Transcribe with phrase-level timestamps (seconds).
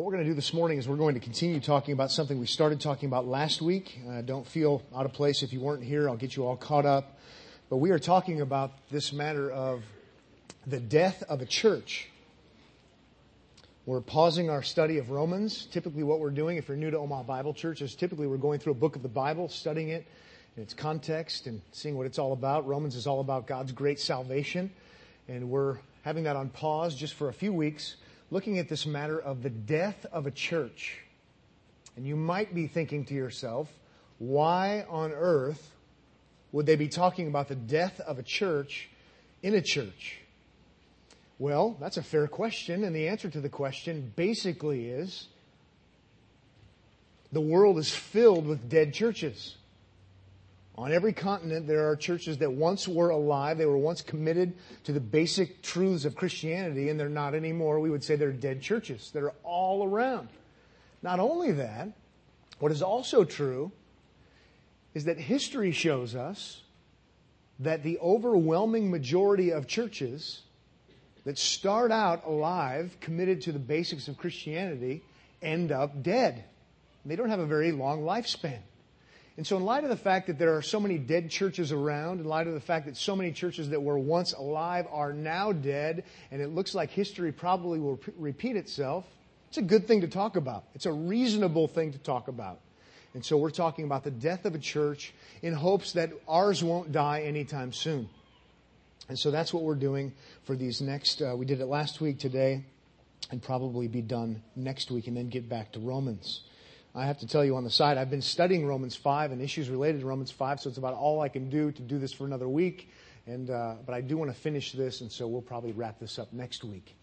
[0.00, 2.40] What we're going to do this morning is we're going to continue talking about something
[2.40, 4.00] we started talking about last week.
[4.08, 6.08] Uh, don't feel out of place if you weren't here.
[6.08, 7.18] I'll get you all caught up.
[7.68, 9.82] But we are talking about this matter of
[10.66, 12.08] the death of a church.
[13.84, 15.66] We're pausing our study of Romans.
[15.66, 18.58] Typically, what we're doing, if you're new to Omaha Bible Church, is typically we're going
[18.58, 20.06] through a book of the Bible, studying it
[20.56, 22.66] in its context and seeing what it's all about.
[22.66, 24.70] Romans is all about God's great salvation.
[25.28, 27.96] And we're having that on pause just for a few weeks
[28.30, 30.98] looking at this matter of the death of a church.
[31.96, 33.68] And you might be thinking to yourself,
[34.18, 35.72] why on earth
[36.52, 38.88] would they be talking about the death of a church
[39.42, 40.18] in a church?
[41.38, 45.26] Well, that's a fair question, and the answer to the question basically is
[47.32, 49.56] the world is filled with dead churches.
[50.76, 53.58] On every continent, there are churches that once were alive.
[53.58, 57.80] They were once committed to the basic truths of Christianity, and they're not anymore.
[57.80, 59.10] We would say they're dead churches.
[59.12, 60.28] They're all around.
[61.02, 61.88] Not only that,
[62.60, 63.72] what is also true
[64.94, 66.62] is that history shows us
[67.58, 70.42] that the overwhelming majority of churches
[71.24, 75.02] that start out alive, committed to the basics of Christianity,
[75.42, 76.44] end up dead.
[77.04, 78.60] They don't have a very long lifespan.
[79.40, 82.20] And so, in light of the fact that there are so many dead churches around,
[82.20, 85.50] in light of the fact that so many churches that were once alive are now
[85.50, 89.06] dead, and it looks like history probably will repeat itself,
[89.48, 90.64] it's a good thing to talk about.
[90.74, 92.60] It's a reasonable thing to talk about.
[93.14, 96.92] And so, we're talking about the death of a church in hopes that ours won't
[96.92, 98.10] die anytime soon.
[99.08, 100.12] And so, that's what we're doing
[100.44, 102.62] for these next, uh, we did it last week, today,
[103.30, 106.42] and probably be done next week, and then get back to Romans.
[106.92, 109.68] I have to tell you on the side, I've been studying Romans 5 and issues
[109.68, 112.24] related to Romans 5, so it's about all I can do to do this for
[112.24, 112.90] another week.
[113.28, 116.18] And, uh, but I do want to finish this, and so we'll probably wrap this
[116.18, 116.96] up next week.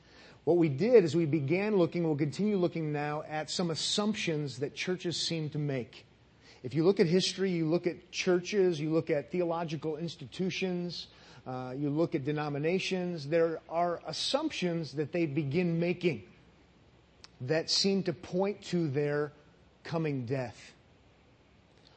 [0.44, 4.76] What we did is we began looking, we'll continue looking now at some assumptions that
[4.76, 6.06] churches seem to make.
[6.64, 11.08] If you look at history, you look at churches, you look at theological institutions,
[11.46, 16.24] uh, you look at denominations, there are assumptions that they begin making
[17.40, 19.32] that seem to point to their
[19.88, 20.74] coming death.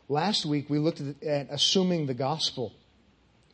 [0.08, 2.72] Last week we looked at assuming the gospel.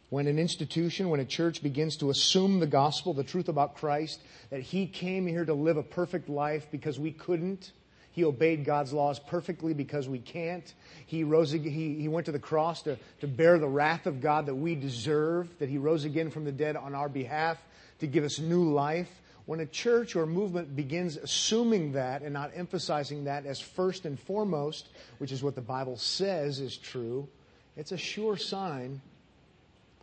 [0.09, 4.21] When an institution, when a church begins to assume the gospel, the truth about Christ,
[4.51, 7.73] that He came here to live a perfect life because we couldn't.
[8.13, 10.73] He obeyed God's laws perfectly because we can't.
[11.07, 14.47] He rose, he, he went to the cross to, to bear the wrath of God
[14.47, 17.59] that we deserve, that He rose again from the dead on our behalf
[17.99, 19.11] to give us new life.
[19.47, 24.19] When a church or movement begins assuming that and not emphasizing that as first and
[24.19, 27.29] foremost, which is what the Bible says is true,
[27.77, 29.01] it's a sure sign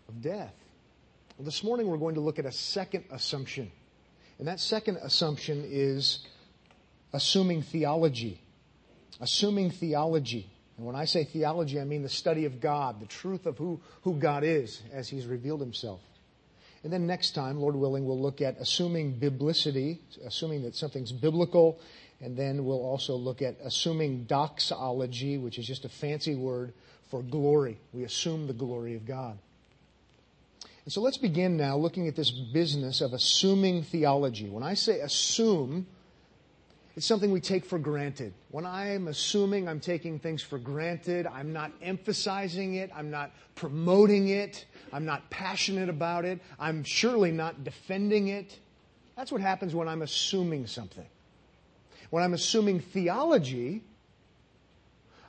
[0.08, 0.54] of death.
[1.38, 3.70] Well, this morning we're going to look at a second assumption.
[4.40, 6.26] And that second assumption is
[7.12, 8.40] assuming theology.
[9.20, 10.50] Assuming theology.
[10.78, 13.82] And when I say theology, I mean the study of God, the truth of who,
[14.04, 16.00] who God is as He's revealed Himself.
[16.84, 21.80] And then next time, Lord willing, we'll look at assuming biblicity, assuming that something's biblical.
[22.20, 26.74] And then we'll also look at assuming doxology, which is just a fancy word
[27.10, 27.78] for glory.
[27.94, 29.38] We assume the glory of God.
[30.84, 34.50] And so let's begin now looking at this business of assuming theology.
[34.50, 35.88] When I say assume,
[36.96, 38.34] it's something we take for granted.
[38.52, 44.30] When I'm assuming I'm taking things for granted, I'm not emphasizing it, I'm not promoting
[44.30, 46.40] it, I'm not passionate about it.
[46.60, 48.60] I'm surely not defending it.
[49.18, 51.06] That's what happens when I'm assuming something.
[52.12, 53.82] When I'm assuming theology,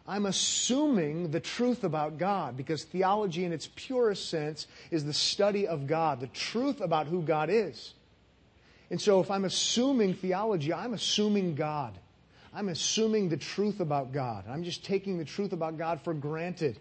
[0.06, 5.66] I'm assuming the truth about God because theology in its purest sense is the study
[5.66, 7.94] of God, the truth about who God is.
[8.94, 11.98] And so if I'm assuming theology, I'm assuming God.
[12.52, 14.44] I'm assuming the truth about God.
[14.48, 16.78] I'm just taking the truth about God for granted.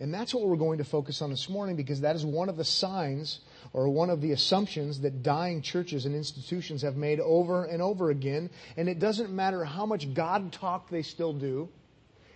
[0.00, 2.56] And that's what we're going to focus on this morning because that is one of
[2.56, 3.38] the signs
[3.72, 8.10] or one of the assumptions that dying churches and institutions have made over and over
[8.10, 8.50] again.
[8.76, 11.68] And it doesn't matter how much God talk they still do.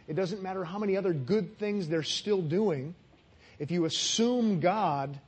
[0.07, 2.95] It doesn't matter how many other good things they're still doing.
[3.59, 5.19] If you assume God,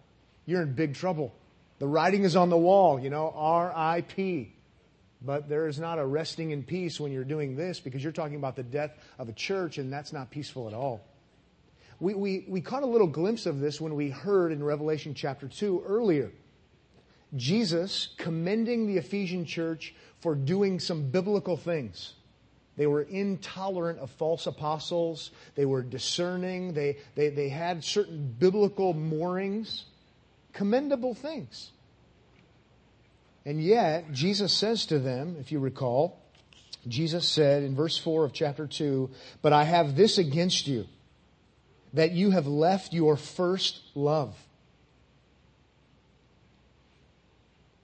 [0.47, 1.35] you're in big trouble.
[1.83, 4.55] The writing is on the wall, you know, R.I.P.
[5.21, 8.37] But there is not a resting in peace when you're doing this because you're talking
[8.37, 11.05] about the death of a church and that's not peaceful at all.
[11.99, 15.49] We, we, we caught a little glimpse of this when we heard in Revelation chapter
[15.49, 16.31] 2 earlier.
[17.35, 22.13] Jesus commending the Ephesian church for doing some biblical things.
[22.77, 25.33] They were intolerant of false apostles.
[25.57, 26.75] They were discerning.
[26.75, 29.87] They, they, they had certain biblical moorings.
[30.53, 31.71] Commendable things.
[33.45, 36.21] And yet, Jesus says to them, if you recall,
[36.87, 39.11] Jesus said in verse 4 of chapter 2,
[39.41, 40.87] But I have this against you,
[41.93, 44.37] that you have left your first love.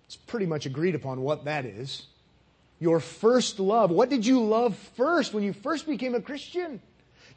[0.06, 2.06] It's pretty much agreed upon what that is.
[2.80, 3.90] Your first love.
[3.90, 6.80] What did you love first when you first became a Christian?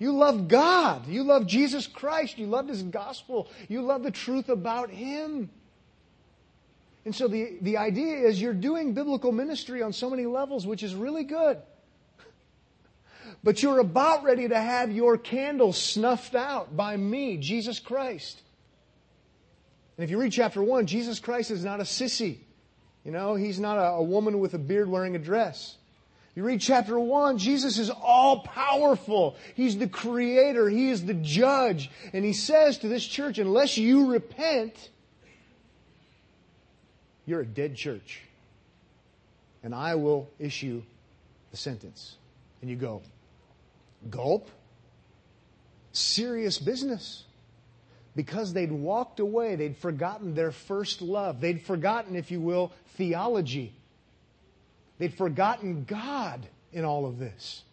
[0.01, 1.05] You love God.
[1.05, 2.39] You love Jesus Christ.
[2.39, 3.47] You love His gospel.
[3.67, 5.51] You love the truth about Him.
[7.05, 10.81] And so the, the idea is you're doing biblical ministry on so many levels, which
[10.81, 11.59] is really good.
[13.43, 18.41] But you're about ready to have your candle snuffed out by me, Jesus Christ.
[19.97, 22.39] And if you read chapter 1, Jesus Christ is not a sissy.
[23.05, 25.77] You know, he's not a, a woman with a beard wearing a dress.
[26.33, 29.35] You read chapter 1, Jesus is all powerful.
[29.53, 30.69] He's the creator.
[30.69, 31.91] He is the judge.
[32.13, 34.89] And he says to this church, unless you repent,
[37.25, 38.21] you're a dead church.
[39.61, 40.81] And I will issue
[41.51, 42.15] the sentence.
[42.61, 43.01] And you go,
[44.09, 44.49] gulp?
[45.91, 47.25] Serious business.
[48.15, 51.41] Because they'd walked away, they'd forgotten their first love.
[51.41, 53.73] They'd forgotten, if you will, theology.
[55.01, 57.63] They'd forgotten God in all of this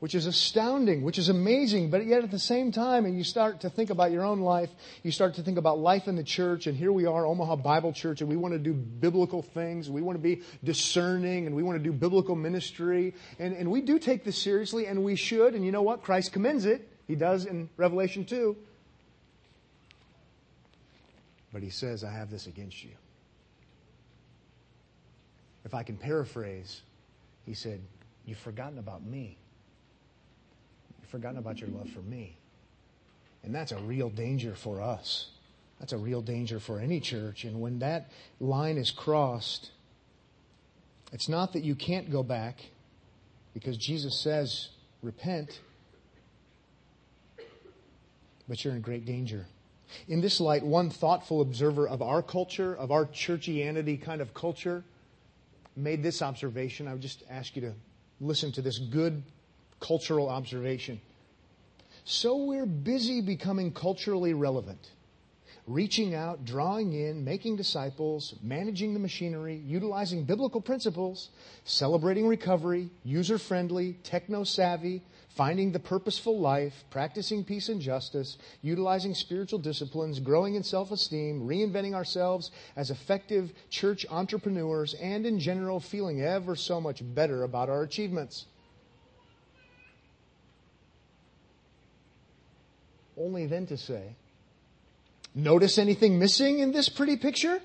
[0.00, 3.62] which is astounding, which is amazing, but yet at the same time, and you start
[3.62, 4.70] to think about your own life,
[5.02, 7.92] you start to think about life in the church, and here we are, Omaha Bible
[7.92, 11.64] Church, and we want to do biblical things, we want to be discerning, and we
[11.64, 15.56] want to do biblical ministry, and, and we do take this seriously, and we should,
[15.56, 16.04] and you know what?
[16.04, 16.88] Christ commends it.
[17.08, 18.56] He does in Revelation 2.
[21.52, 22.92] But he says, I have this against you.
[25.68, 26.80] If I can paraphrase,
[27.44, 27.82] he said,
[28.24, 29.36] You've forgotten about me
[30.98, 32.38] You've forgotten about your love for me.
[33.42, 35.28] And that's a real danger for us.
[35.78, 37.44] That's a real danger for any church.
[37.44, 38.10] And when that
[38.40, 39.70] line is crossed,
[41.12, 42.60] it's not that you can't go back
[43.52, 44.68] because Jesus says,
[45.02, 45.60] repent,
[48.48, 49.44] but you're in great danger.
[50.08, 54.82] In this light, one thoughtful observer of our culture, of our churchianity kind of culture,
[55.78, 56.88] made this observation.
[56.88, 57.72] I would just ask you to
[58.20, 59.22] listen to this good
[59.80, 61.00] cultural observation.
[62.04, 64.90] So we're busy becoming culturally relevant,
[65.66, 71.28] reaching out, drawing in, making disciples, managing the machinery, utilizing biblical principles,
[71.64, 75.02] celebrating recovery, user friendly, techno savvy,
[75.38, 81.46] finding the purposeful life, practicing peace and justice, utilizing spiritual disciplines, growing in self esteem,
[81.46, 87.68] reinventing ourselves as effective church entrepreneurs, and in general feeling ever so much better about
[87.70, 88.46] our achievements.
[93.16, 94.14] only then to say,
[95.34, 97.60] Notice anything missing in this pretty picture?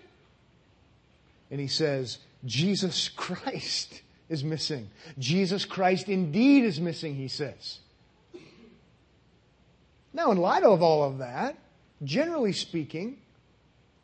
[1.49, 4.89] And he says, Jesus Christ is missing.
[5.19, 7.79] Jesus Christ indeed is missing, he says.
[10.13, 11.57] Now, in light of all of that,
[12.03, 13.17] generally speaking,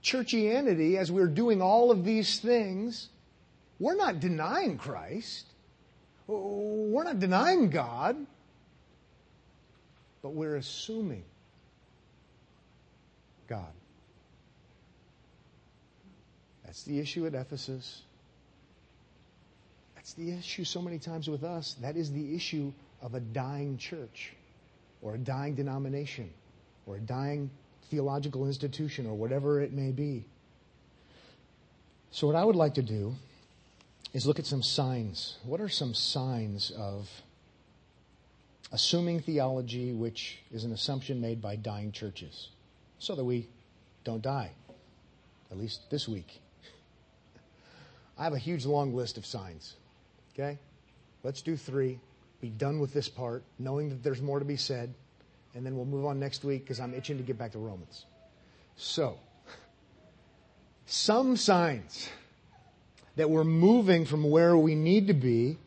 [0.03, 3.09] churchianity, as we're doing all of these things,
[3.79, 5.45] we're not denying Christ.
[6.27, 8.17] We're not denying God.
[10.21, 11.23] But we're assuming
[13.47, 13.71] God.
[16.65, 18.03] That's the issue at Ephesus.
[20.09, 21.75] That's the issue so many times with us.
[21.81, 24.33] That is the issue of a dying church
[25.03, 26.31] or a dying denomination
[26.87, 27.51] or a dying
[27.91, 30.25] theological institution or whatever it may be.
[32.09, 33.13] So, what I would like to do
[34.11, 35.37] is look at some signs.
[35.43, 37.07] What are some signs of
[38.71, 42.49] assuming theology, which is an assumption made by dying churches?
[42.97, 43.47] so that we
[44.03, 44.51] don't die,
[45.51, 46.41] at least this week.
[48.17, 49.75] I have a huge long list of signs.
[50.39, 50.57] Okay?
[51.23, 51.99] Let's do three.
[52.39, 54.93] Be done with this part, knowing that there's more to be said,
[55.53, 58.05] and then we'll move on next week because I'm itching to get back to Romans.
[58.77, 59.17] So,
[60.85, 62.09] some signs
[63.17, 65.57] that we're moving from where we need to be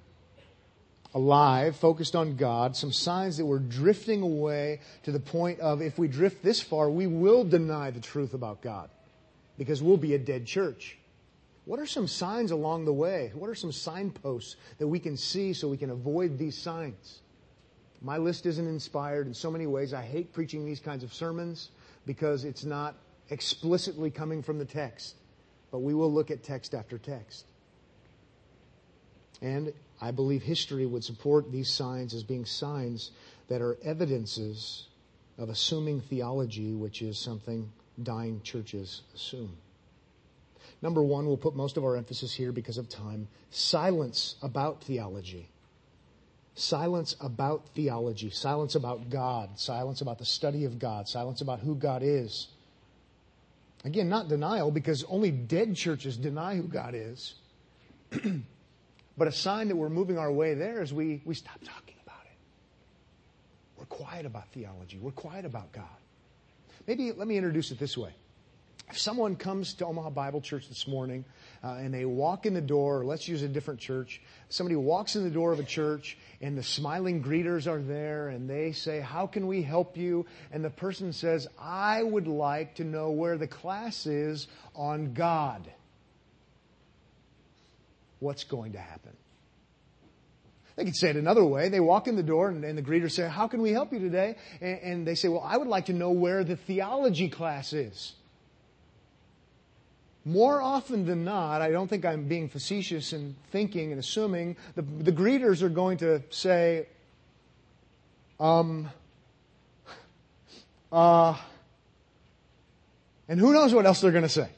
[1.14, 5.99] alive, focused on God, some signs that we're drifting away to the point of if
[5.99, 8.88] we drift this far, we will deny the truth about God
[9.59, 10.97] because we'll be a dead church.
[11.64, 13.31] What are some signs along the way?
[13.35, 17.21] What are some signposts that we can see so we can avoid these signs?
[18.00, 19.95] My list isn't inspired in so many ways.
[19.95, 21.71] I hate preaching these kinds of sermons
[22.04, 22.97] because it's not
[23.31, 25.14] explicitly coming from the text.
[25.71, 27.45] But we will look at text after text.
[29.40, 33.12] And I believe history would support these signs as being signs
[33.49, 34.87] that are evidences
[35.38, 37.71] of assuming theology, which is something
[38.02, 39.57] dying churches assume.
[40.83, 45.49] Number one, we'll put most of our emphasis here because of time silence about theology.
[46.55, 51.77] Silence about theology, silence about God, silence about the study of God, silence about who
[51.77, 52.49] God is.
[53.85, 57.35] Again, not denial because only dead churches deny who God is.
[59.17, 62.21] but a sign that we're moving our way there is we, we stop talking about
[62.25, 62.37] it.
[63.79, 64.99] We're quiet about theology.
[64.99, 65.85] We're quiet about God.
[66.87, 68.12] Maybe let me introduce it this way.
[68.92, 71.25] If someone comes to Omaha Bible Church this morning
[71.64, 74.20] uh, and they walk in the door, let's use a different church.
[74.50, 78.50] Somebody walks in the door of a church and the smiling greeters are there and
[78.50, 80.26] they say, How can we help you?
[80.52, 85.66] And the person says, I would like to know where the class is on God.
[88.18, 89.16] What's going to happen?
[90.76, 91.70] They could say it another way.
[91.70, 94.00] They walk in the door and, and the greeters say, How can we help you
[94.00, 94.37] today?
[94.61, 98.12] And, and they say, Well, I would like to know where the theology class is.
[100.25, 104.83] More often than not, I don't think I'm being facetious in thinking and assuming, the,
[104.83, 106.87] the greeters are going to say,
[108.38, 108.88] um,
[110.93, 111.37] uh,
[113.29, 114.49] and who knows what else they're going to say.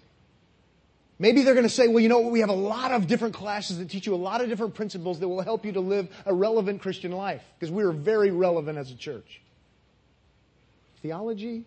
[1.18, 2.20] Maybe they're going to say, well, you know?
[2.20, 5.20] We have a lot of different classes that teach you a lot of different principles
[5.20, 8.78] that will help you to live a relevant Christian life because we are very relevant
[8.78, 9.40] as a church.
[11.02, 11.64] Theology,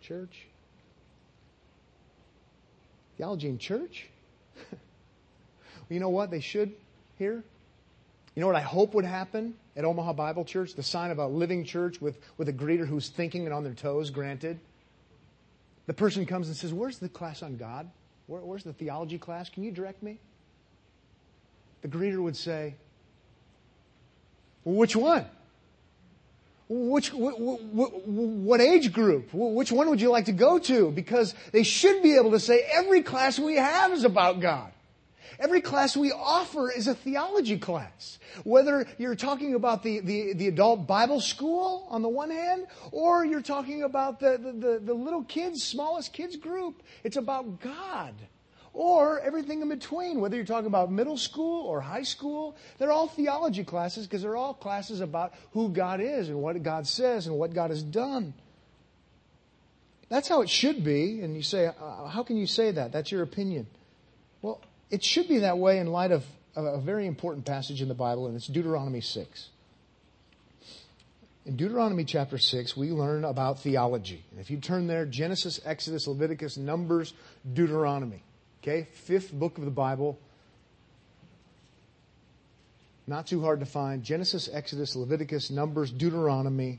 [0.00, 0.46] church,
[3.20, 4.06] Theology in church?
[4.72, 4.80] well,
[5.90, 6.72] you know what they should
[7.18, 7.44] hear?
[8.34, 10.72] You know what I hope would happen at Omaha Bible Church?
[10.72, 13.74] The sign of a living church with, with a greeter who's thinking and on their
[13.74, 14.58] toes, granted.
[15.86, 17.90] The person comes and says, Where's the class on God?
[18.26, 19.50] Where, where's the theology class?
[19.50, 20.18] Can you direct me?
[21.82, 22.76] The greeter would say,
[24.64, 25.26] well, Which one?
[26.72, 29.30] Which, what, age group?
[29.32, 30.92] Which one would you like to go to?
[30.92, 34.70] Because they should be able to say every class we have is about God.
[35.40, 38.20] Every class we offer is a theology class.
[38.44, 43.24] Whether you're talking about the, the, the adult Bible school on the one hand, or
[43.24, 48.14] you're talking about the, the, the little kids, smallest kids group, it's about God
[48.72, 52.56] or everything in between, whether you're talking about middle school or high school.
[52.78, 56.86] They're all theology classes because they're all classes about who God is and what God
[56.86, 58.32] says and what God has done.
[60.08, 61.20] That's how it should be.
[61.20, 62.92] And you say, uh, how can you say that?
[62.92, 63.66] That's your opinion.
[64.42, 64.60] Well,
[64.90, 66.24] it should be that way in light of
[66.56, 69.48] a very important passage in the Bible, and it's Deuteronomy 6.
[71.46, 74.24] In Deuteronomy chapter 6, we learn about theology.
[74.30, 77.14] And if you turn there, Genesis, Exodus, Leviticus, Numbers,
[77.50, 78.22] Deuteronomy.
[78.62, 80.18] Okay, fifth book of the Bible.
[83.06, 84.02] Not too hard to find.
[84.02, 86.78] Genesis, Exodus, Leviticus, Numbers, Deuteronomy.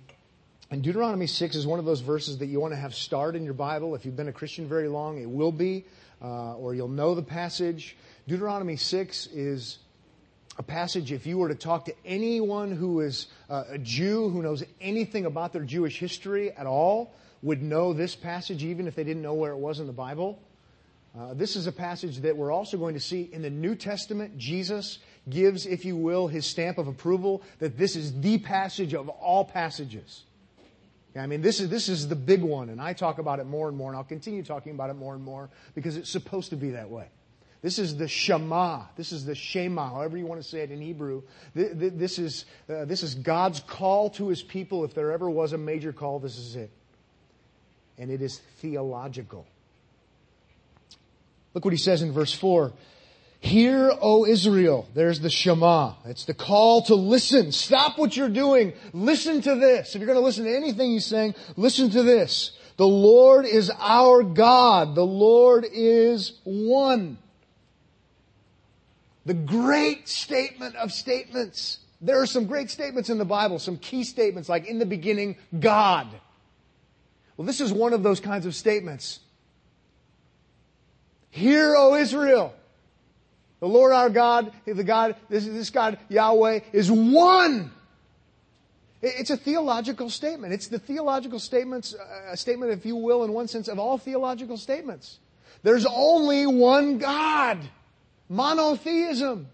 [0.70, 3.44] And Deuteronomy 6 is one of those verses that you want to have starred in
[3.44, 3.96] your Bible.
[3.96, 5.86] If you've been a Christian very long, it will be,
[6.22, 7.98] uh, or you'll know the passage.
[8.28, 9.80] Deuteronomy 6 is
[10.60, 14.44] a passage, if you were to talk to anyone who is uh, a Jew, who
[14.44, 17.12] knows anything about their Jewish history at all,
[17.42, 20.40] would know this passage even if they didn't know where it was in the Bible.
[21.18, 24.38] Uh, this is a passage that we're also going to see in the New Testament.
[24.38, 25.00] Jesus
[25.30, 29.44] gives, if you will, his stamp of approval that this is the passage of all
[29.44, 30.24] passages.
[31.14, 33.68] I mean, this is, this is the big one, and I talk about it more
[33.68, 36.56] and more, and I'll continue talking about it more and more because it's supposed to
[36.56, 37.10] be that way.
[37.62, 38.84] This is the Shema.
[38.96, 41.24] This is the Shema, however you want to say it in Hebrew.
[41.54, 44.86] This is, uh, this is God's call to his people.
[44.86, 46.72] If there ever was a major call, this is it.
[47.98, 49.46] And it is theological.
[51.54, 52.72] Look what he says in verse 4.
[53.40, 54.88] Hear, O Israel.
[54.94, 55.96] There's the Shema.
[56.06, 57.52] It's the call to listen.
[57.52, 58.74] Stop what you're doing.
[58.94, 59.96] Listen to this.
[59.96, 62.52] If you're going to listen to anything he's saying, listen to this.
[62.78, 64.94] The Lord is our God.
[64.94, 67.18] The Lord is one.
[69.26, 71.80] The great statement of statements.
[72.00, 75.38] There are some great statements in the Bible, some key statements like in the beginning,
[75.60, 76.08] God.
[77.38, 79.20] Well, this is one of those kinds of statements.
[81.32, 82.54] Hear, O Israel.
[83.60, 87.72] The Lord our God, the God, this, this God, Yahweh, is one.
[89.02, 90.54] It's a theological statement.
[90.54, 93.98] It's the theological statements, uh, a statement, if you will, in one sense, of all
[93.98, 95.20] theological statements.
[95.64, 97.60] There's only one God.
[98.30, 99.48] Monotheism.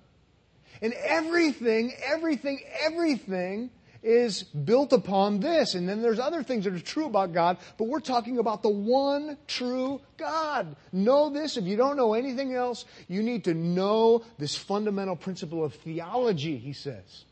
[0.82, 3.72] And everything, everything, everything
[4.04, 5.76] is built upon this.
[5.76, 8.70] And then there's other things that are true about God, but we're talking about the
[8.70, 10.76] one true God.
[10.92, 11.58] Know this.
[11.58, 16.58] If you don't know anything else, you need to know this fundamental principle of theology,
[16.58, 17.26] he says.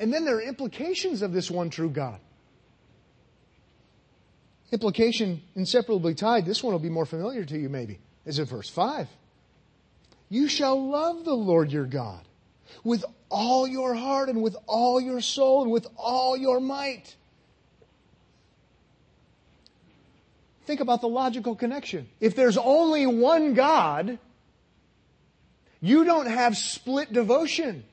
[0.00, 2.18] And then there are implications of this one true God.
[4.72, 8.68] Implication inseparably tied, this one will be more familiar to you maybe, is in verse
[8.68, 9.08] 5.
[10.28, 12.26] You shall love the Lord your God
[12.82, 17.14] with all your heart and with all your soul and with all your might.
[20.66, 22.08] Think about the logical connection.
[22.20, 24.18] If there's only one God,
[25.80, 27.84] you don't have split devotion.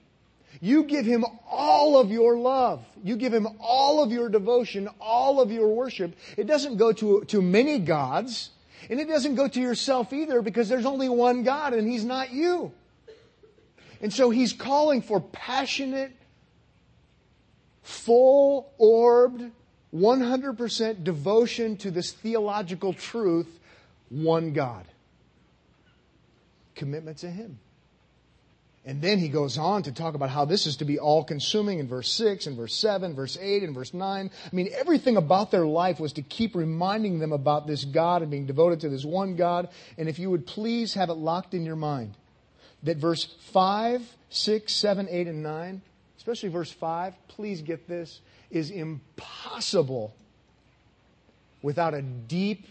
[0.61, 2.85] You give him all of your love.
[3.03, 6.15] You give him all of your devotion, all of your worship.
[6.37, 8.51] It doesn't go to, to many gods,
[8.89, 12.31] and it doesn't go to yourself either because there's only one God and he's not
[12.31, 12.71] you.
[14.01, 16.11] And so he's calling for passionate,
[17.83, 19.51] full orbed,
[19.93, 23.59] 100% devotion to this theological truth,
[24.09, 24.85] one God.
[26.73, 27.59] Commitment to him.
[28.83, 31.77] And then he goes on to talk about how this is to be all consuming
[31.77, 34.31] in verse 6 and verse 7, verse 8 and verse 9.
[34.31, 38.31] I mean, everything about their life was to keep reminding them about this God and
[38.31, 39.69] being devoted to this one God.
[39.99, 42.15] And if you would please have it locked in your mind
[42.83, 45.81] that verse 5, 6, 7, 8, and 9,
[46.17, 50.13] especially verse 5, please get this, is impossible
[51.61, 52.67] without a deep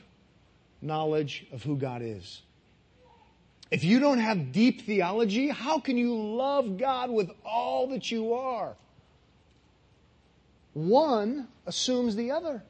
[0.82, 2.42] knowledge of who God is.
[3.70, 8.34] If you don't have deep theology, how can you love God with all that you
[8.34, 8.74] are?
[10.72, 12.62] One assumes the other.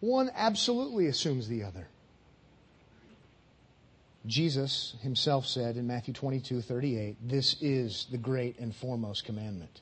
[0.00, 1.86] One absolutely assumes the other.
[4.26, 9.80] Jesus himself said in Matthew 22, 38, this is the great and foremost commandment.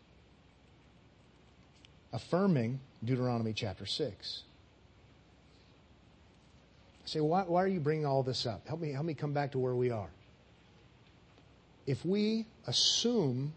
[2.13, 4.43] Affirming Deuteronomy chapter 6
[7.05, 8.67] I say, why, why are you bringing all this up?
[8.67, 10.09] Help me, help me come back to where we are.
[11.87, 13.53] If we assume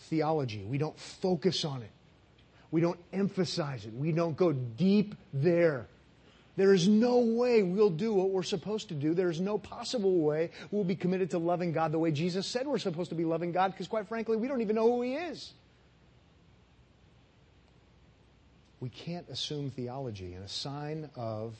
[0.00, 1.90] theology, we don't focus on it,
[2.70, 5.86] we don't emphasize it, we don't go deep there.
[6.56, 9.12] There is no way we'll do what we're supposed to do.
[9.12, 12.66] There is no possible way we'll be committed to loving God the way Jesus said
[12.66, 15.14] we're supposed to be loving God, because quite frankly, we don't even know who He
[15.14, 15.52] is.
[18.80, 21.54] We can't assume theology, and a sign of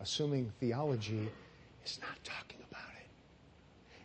[0.00, 1.28] assuming theology
[1.84, 3.06] is not talking about it.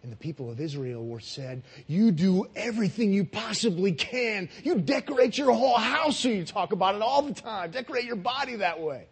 [0.03, 4.49] And the people of Israel were said, you do everything you possibly can.
[4.63, 7.71] You decorate your whole house so you talk about it all the time.
[7.71, 9.07] Decorate your body that way.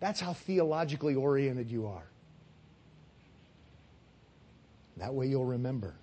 [0.00, 2.04] That's how theologically oriented you are.
[4.96, 5.94] That way you'll remember.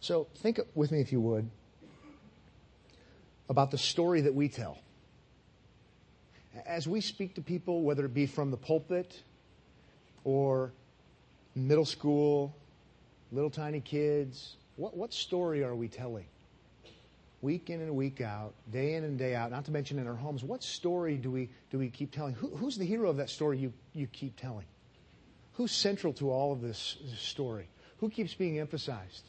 [0.00, 1.50] So think with me, if you would,
[3.48, 4.78] about the story that we tell
[6.66, 9.22] as we speak to people, whether it be from the pulpit
[10.24, 10.72] or
[11.54, 12.54] middle school,
[13.32, 16.26] little tiny kids, what, what story are we telling?
[17.42, 20.14] Week in and week out, day in and day out, not to mention in our
[20.14, 22.34] homes, what story do we, do we keep telling?
[22.34, 24.66] Who, who's the hero of that story you, you keep telling?
[25.54, 27.68] Who's central to all of this, this story?
[27.98, 29.24] Who keeps being emphasized?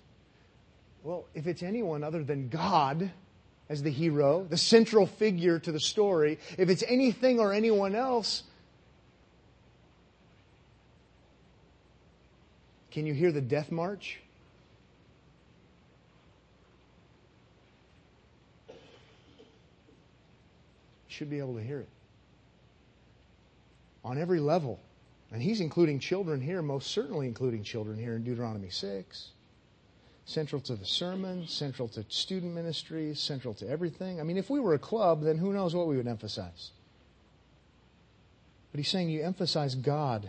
[1.03, 3.11] Well, if it's anyone other than God,
[3.69, 8.43] as the hero, the central figure to the story, if it's anything or anyone else,
[12.91, 14.19] can you hear the death march?
[21.21, 21.89] Should be able to hear it.
[24.03, 24.79] On every level.
[25.31, 29.29] And he's including children here, most certainly including children here in Deuteronomy 6
[30.25, 34.19] central to the sermon, central to student ministry, central to everything.
[34.19, 36.71] I mean, if we were a club, then who knows what we would emphasize.
[38.71, 40.27] But he's saying you emphasize God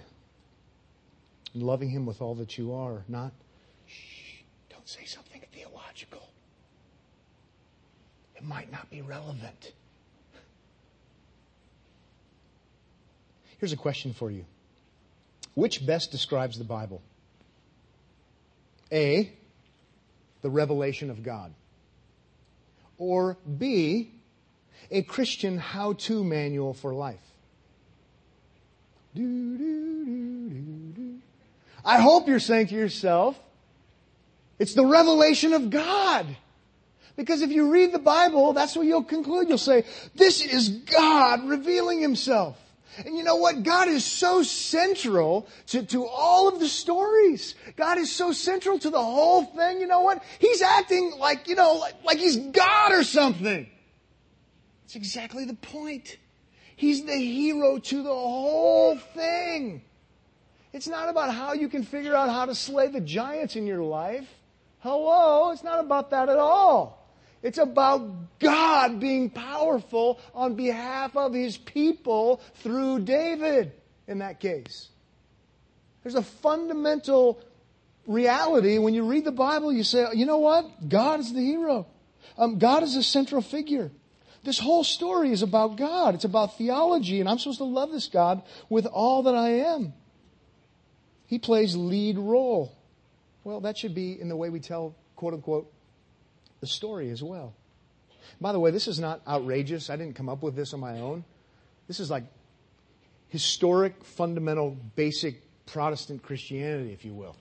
[1.55, 3.33] and loving him with all that you are, not,
[3.87, 6.29] shh, don't say something theological.
[8.37, 9.73] It might not be relevant.
[13.63, 14.45] Here's a question for you
[15.55, 17.01] Which best describes the Bible?
[18.91, 19.33] A,
[20.43, 21.55] the revelation of God.
[22.99, 24.11] Or B,
[24.91, 27.23] a Christian how to manual for life.
[31.85, 33.39] I hope you're saying to yourself,
[34.59, 36.27] it's the revelation of God.
[37.15, 39.49] Because if you read the Bible, that's what you'll conclude.
[39.49, 39.85] You'll say,
[40.17, 42.59] this is God revealing himself.
[42.99, 43.63] And you know what?
[43.63, 47.55] God is so central to, to all of the stories.
[47.77, 49.81] God is so central to the whole thing.
[49.81, 50.23] You know what?
[50.39, 53.67] He's acting like, you know, like, like he's God or something.
[54.83, 56.19] That's exactly the point.
[56.77, 59.83] He's the hero to the whole thing.
[60.73, 63.83] It's not about how you can figure out how to slay the giants in your
[63.83, 64.29] life.
[64.81, 65.51] Hello?
[65.53, 67.02] It's not about that at all.
[67.43, 73.73] It's about God being powerful on behalf of his people through David
[74.07, 74.89] in that case.
[76.03, 77.43] There's a fundamental
[78.07, 80.89] reality, when you read the Bible, you say, you know what?
[80.89, 81.87] God is the hero.
[82.37, 83.91] Um, God is a central figure.
[84.45, 86.15] This whole story is about God.
[86.15, 89.93] It's about theology, and I'm supposed to love this God with all that I am.
[91.27, 92.77] He plays lead role.
[93.45, 95.72] Well, that should be in the way we tell, quote unquote,
[96.63, 97.53] the story as well.
[98.41, 99.91] By the way, this is not outrageous.
[99.91, 101.25] I didn't come up with this on my own.
[101.89, 102.23] This is like
[103.29, 107.37] historic, fundamental, basic Protestant Christianity, if you will.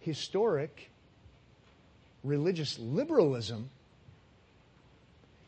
[0.00, 0.90] Historic
[2.22, 3.70] religious liberalism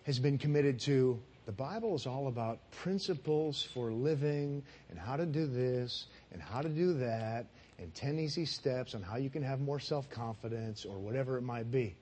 [0.04, 5.26] has been committed to the Bible is all about principles for living and how to
[5.26, 7.46] do this and how to do that
[7.82, 11.42] and 10 easy steps on how you can have more self confidence or whatever it
[11.42, 11.96] might be.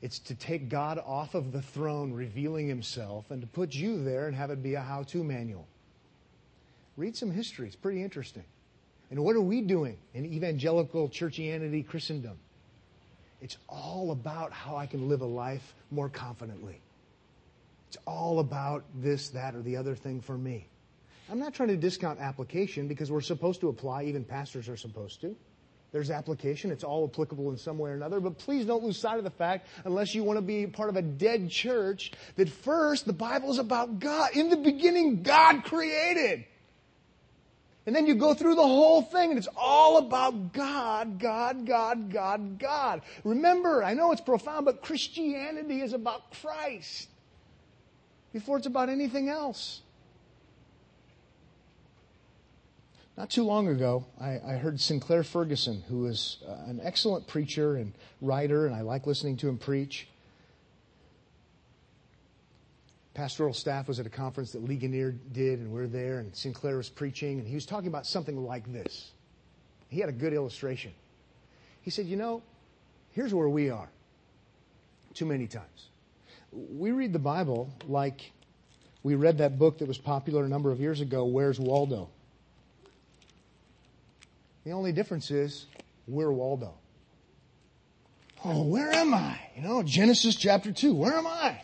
[0.00, 4.28] It's to take God off of the throne, revealing himself, and to put you there
[4.28, 5.66] and have it be a how to manual.
[6.96, 8.44] Read some history, it's pretty interesting.
[9.10, 12.38] And what are we doing in evangelical churchianity Christendom?
[13.40, 16.80] It's all about how I can live a life more confidently.
[17.88, 20.68] It's all about this, that, or the other thing for me.
[21.30, 25.20] I'm not trying to discount application because we're supposed to apply, even pastors are supposed
[25.20, 25.36] to.
[25.90, 26.70] There's application.
[26.70, 28.20] It's all applicable in some way or another.
[28.20, 30.96] But please don't lose sight of the fact, unless you want to be part of
[30.96, 34.30] a dead church, that first, the Bible is about God.
[34.34, 36.44] In the beginning, God created.
[37.86, 42.12] And then you go through the whole thing and it's all about God, God, God,
[42.12, 43.00] God, God.
[43.24, 47.08] Remember, I know it's profound, but Christianity is about Christ
[48.34, 49.80] before it's about anything else.
[53.18, 57.74] Not too long ago, I, I heard Sinclair Ferguson, who is uh, an excellent preacher
[57.74, 60.06] and writer, and I like listening to him preach.
[63.14, 66.76] Pastoral staff was at a conference that Ligonier did, and we are there, and Sinclair
[66.76, 69.10] was preaching, and he was talking about something like this.
[69.88, 70.92] He had a good illustration.
[71.82, 72.40] He said, You know,
[73.10, 73.88] here's where we are
[75.14, 75.88] too many times.
[76.52, 78.30] We read the Bible like
[79.02, 82.10] we read that book that was popular a number of years ago, Where's Waldo?
[84.68, 85.64] The only difference is
[86.06, 86.74] we're Waldo.
[88.44, 89.40] Oh, where am I?
[89.56, 90.92] You know, Genesis chapter 2.
[90.92, 91.62] Where am I?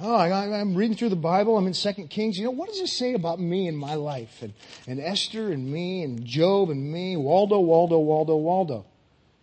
[0.00, 1.56] Oh, I, am reading through the Bible.
[1.56, 2.36] I'm in Second Kings.
[2.36, 4.42] You know, what does it say about me and my life?
[4.42, 4.54] And,
[4.88, 7.16] and Esther and me and Job and me.
[7.16, 8.86] Waldo, Waldo, Waldo, Waldo.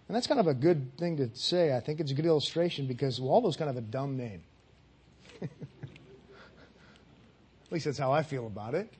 [0.09, 1.73] And that's kind of a good thing to say.
[1.73, 4.43] I think it's a good illustration because Waldo's kind of a dumb name.
[5.41, 5.49] At
[7.71, 8.91] least that's how I feel about it.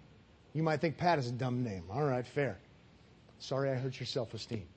[0.54, 1.84] You might think Pat is a dumb name.
[1.92, 2.60] All right, fair.
[3.40, 4.68] Sorry I hurt your self esteem.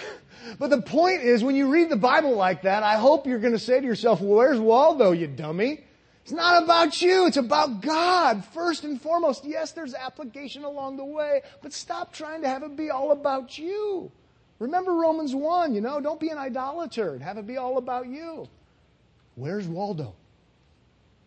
[0.58, 3.52] but the point is, when you read the Bible like that, I hope you're going
[3.52, 5.84] to say to yourself, well, where's Waldo, you dummy?
[6.22, 7.26] It's not about you.
[7.26, 9.44] It's about God first and foremost.
[9.44, 13.56] Yes, there's application along the way, but stop trying to have it be all about
[13.58, 14.10] you.
[14.58, 18.08] Remember Romans 1, you know, don't be an idolater and have it be all about
[18.08, 18.48] you.
[19.36, 20.14] Where's Waldo?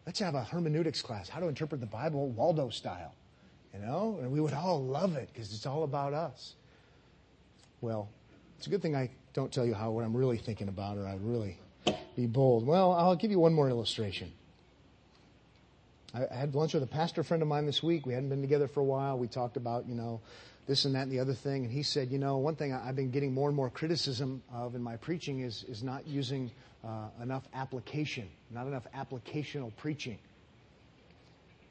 [0.05, 3.13] Let's have a hermeneutics class, how to interpret the Bible Waldo style.
[3.73, 6.55] You know, and we would all love it because it's all about us.
[7.81, 8.09] Well,
[8.57, 11.07] it's a good thing I don't tell you how what I'm really thinking about, or
[11.07, 11.57] I'd really
[12.15, 12.65] be bold.
[12.65, 14.31] Well, I'll give you one more illustration.
[16.13, 18.05] I had lunch with a pastor friend of mine this week.
[18.05, 19.17] We hadn't been together for a while.
[19.17, 20.21] We talked about, you know,
[20.67, 21.63] this and that and the other thing.
[21.65, 24.75] And he said, you know, one thing I've been getting more and more criticism of
[24.75, 26.51] in my preaching is, is not using
[26.83, 30.17] uh, enough application, not enough applicational preaching.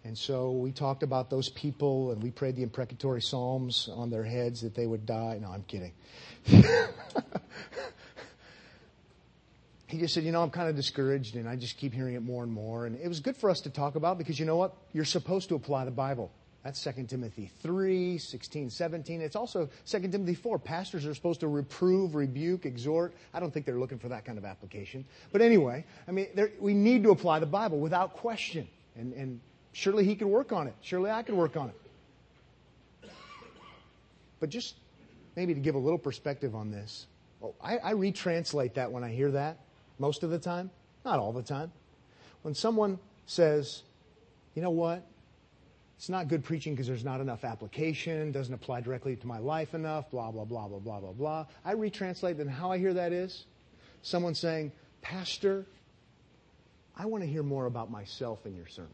[0.09, 4.25] And so we talked about those people and we prayed the imprecatory psalms on their
[4.25, 5.39] heads that they would die.
[5.39, 5.93] No, I'm kidding.
[9.87, 12.23] he just said, you know, I'm kind of discouraged and I just keep hearing it
[12.23, 12.87] more and more.
[12.87, 14.75] And it was good for us to talk about because you know what?
[14.95, 16.33] You're supposed to apply the Bible.
[16.65, 19.21] That's 2 Timothy 3, 16, 17.
[19.21, 20.59] It's also 2 Timothy 4.
[20.59, 23.13] Pastors are supposed to reprove, rebuke, exhort.
[23.35, 25.05] I don't think they're looking for that kind of application.
[25.33, 28.69] But anyway, I mean, we need to apply the Bible without question.
[28.97, 29.41] And, and
[29.79, 30.75] surely he can work on it.
[30.81, 33.11] Surely I can work on it.
[34.41, 34.75] But just
[35.37, 37.07] maybe to give a little perspective on this,
[37.39, 39.59] well, I, I retranslate that when I hear that
[40.01, 40.71] most of the time,
[41.05, 41.71] not all the time.
[42.43, 43.83] When someone says,
[44.57, 45.07] you know what?
[45.97, 49.75] It's not good preaching because there's not enough application, doesn't apply directly to my life
[49.75, 51.47] enough, blah, blah, blah, blah, blah, blah, blah.
[51.65, 53.45] I retranslate, and how I hear that is
[54.03, 55.67] someone saying, Pastor,
[56.97, 58.93] I want to hear more about myself in your sermons.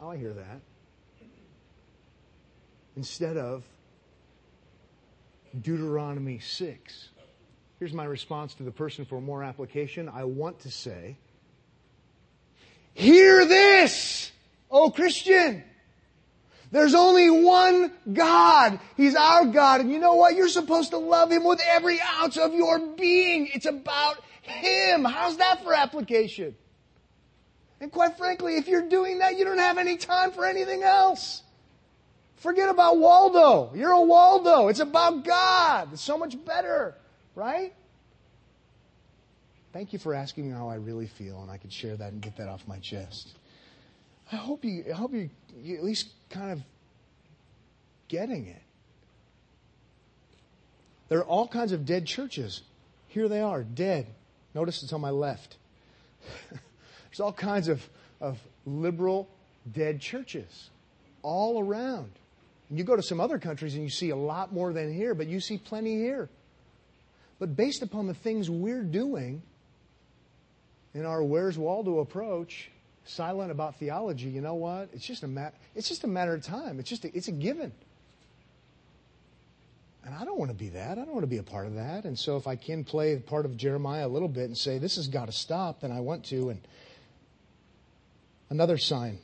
[0.00, 0.60] How I hear that.
[2.96, 3.64] Instead of
[5.60, 7.08] Deuteronomy 6.
[7.78, 10.08] Here's my response to the person for more application.
[10.08, 11.16] I want to say,
[12.94, 14.30] Hear this,
[14.70, 15.64] O Christian.
[16.70, 18.80] There's only one God.
[18.96, 19.80] He's our God.
[19.80, 20.34] And you know what?
[20.34, 23.48] You're supposed to love Him with every ounce of your being.
[23.52, 25.04] It's about Him.
[25.04, 26.56] How's that for application?
[27.80, 31.42] And quite frankly, if you're doing that, you don't have any time for anything else.
[32.36, 33.72] Forget about Waldo.
[33.74, 34.68] You're a Waldo.
[34.68, 35.92] It's about God.
[35.92, 36.94] It's so much better,
[37.34, 37.72] right?
[39.72, 42.22] Thank you for asking me how I really feel, and I could share that and
[42.22, 43.30] get that off my chest.
[44.30, 46.60] I hope you, I hope you, you at least kind of
[48.08, 48.62] getting it.
[51.08, 52.62] There are all kinds of dead churches.
[53.08, 54.06] Here they are, dead.
[54.54, 55.56] Notice it's on my left.
[57.14, 57.88] There's all kinds of,
[58.20, 59.28] of liberal
[59.72, 60.70] dead churches
[61.22, 62.10] all around.
[62.68, 65.14] And you go to some other countries and you see a lot more than here,
[65.14, 66.28] but you see plenty here.
[67.38, 69.42] But based upon the things we're doing
[70.92, 72.68] in our Where's Waldo approach,
[73.04, 74.88] silent about theology, you know what?
[74.92, 76.80] It's just a matter, it's just a matter of time.
[76.80, 77.70] It's just a, it's a given.
[80.04, 80.98] And I don't want to be that.
[80.98, 82.06] I don't want to be a part of that.
[82.06, 84.96] And so if I can play part of Jeremiah a little bit and say, this
[84.96, 86.50] has got to stop, then I want to.
[86.50, 86.60] And
[88.50, 89.18] another sign.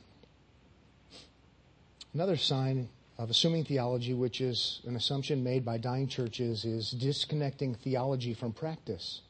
[2.13, 7.75] Another sign of assuming theology, which is an assumption made by dying churches, is disconnecting
[7.75, 9.21] theology from practice.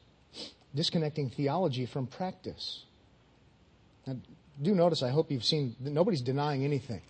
[0.74, 2.84] Disconnecting theology from practice.
[4.06, 4.16] Now,
[4.60, 7.02] do notice, I hope you've seen, that nobody's denying anything.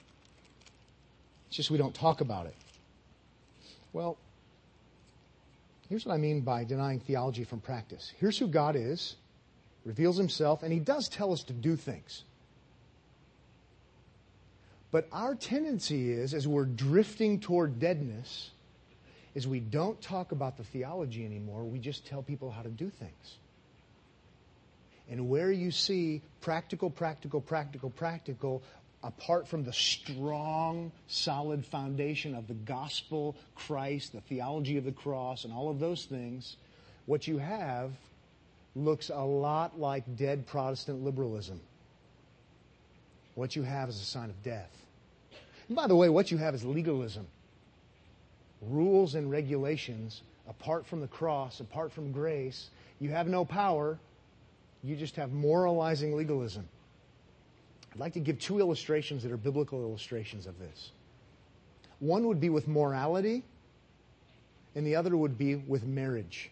[1.46, 2.54] It's just we don't talk about it.
[3.92, 4.18] Well,
[5.88, 8.12] here's what I mean by denying theology from practice.
[8.18, 9.16] Here's who God is,
[9.84, 12.24] reveals himself, and he does tell us to do things.
[14.92, 18.50] But our tendency is, as we're drifting toward deadness,
[19.34, 21.64] is we don't talk about the theology anymore.
[21.64, 23.38] We just tell people how to do things.
[25.10, 28.62] And where you see practical, practical, practical, practical,
[29.02, 35.44] apart from the strong, solid foundation of the gospel, Christ, the theology of the cross,
[35.44, 36.56] and all of those things,
[37.06, 37.92] what you have
[38.76, 41.60] looks a lot like dead Protestant liberalism.
[43.34, 44.70] What you have is a sign of death.
[45.72, 47.26] And by the way, what you have is legalism.
[48.60, 52.68] Rules and regulations apart from the cross, apart from grace.
[53.00, 53.98] You have no power.
[54.84, 56.68] You just have moralizing legalism.
[57.90, 60.90] I'd like to give two illustrations that are biblical illustrations of this.
[62.00, 63.42] One would be with morality,
[64.74, 66.50] and the other would be with marriage.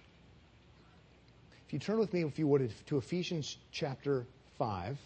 [1.66, 4.24] If you turn with me, if you would, to Ephesians chapter
[4.56, 4.96] 5,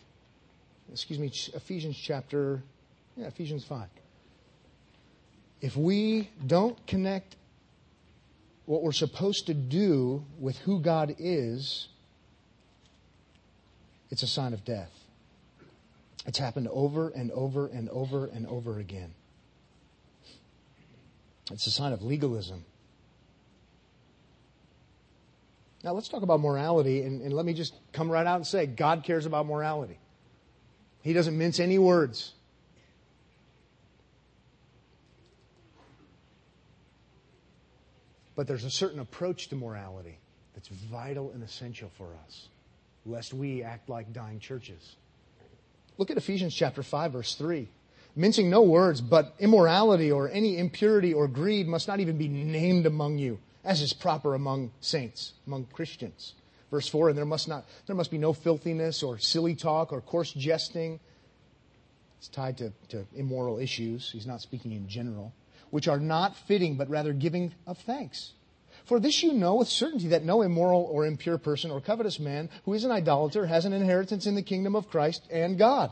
[0.92, 2.62] excuse me, Ephesians chapter,
[3.16, 3.88] yeah, Ephesians 5.
[5.64, 7.37] If we don't connect
[8.66, 11.88] what we're supposed to do with who God is,
[14.11, 14.92] it's a sign of death.
[16.27, 19.14] It's happened over and over and over and over again.
[21.50, 22.66] It's a sign of legalism.
[25.83, 28.66] Now let's talk about morality, and, and, let me just come right out and say
[28.66, 29.98] God cares about morality.
[31.00, 32.35] He doesn't mince any words.
[38.37, 40.18] But there's a certain approach to morality
[40.55, 42.49] that's vital and essential for us,
[43.07, 44.97] lest we act like dying churches.
[45.99, 47.68] Look at Ephesians chapter 5 verse 3.
[48.16, 52.87] Mincing no words, but immorality or any impurity or greed must not even be named
[52.87, 56.35] among you, as is proper among saints, among Christians.
[56.70, 60.01] Verse 4, and there must not, there must be no filthiness or silly talk or
[60.01, 61.01] coarse jesting.
[62.18, 64.11] It's tied to, to immoral issues.
[64.12, 65.33] He's not speaking in general
[65.70, 68.33] which are not fitting, but rather giving of thanks.
[68.85, 72.50] For this you know with certainty that no immoral or impure person or covetous man
[72.64, 75.90] who is an idolater has an inheritance in the kingdom of Christ and God.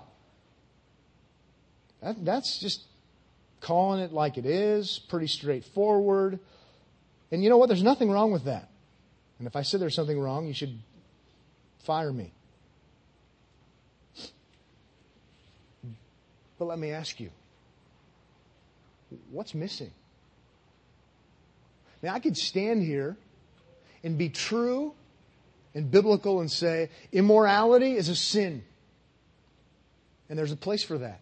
[2.03, 2.83] That, that's just
[3.61, 6.39] calling it like it is, pretty straightforward.
[7.31, 7.69] And you know what?
[7.69, 8.69] There's nothing wrong with that.
[9.39, 10.79] And if I said there's something wrong, you should
[11.85, 12.33] fire me.
[16.59, 17.31] But let me ask you
[19.31, 19.91] what's missing?
[22.03, 23.17] Now, I could stand here
[24.03, 24.95] and be true
[25.75, 28.65] and biblical and say immorality is a sin.
[30.29, 31.21] And there's a place for that.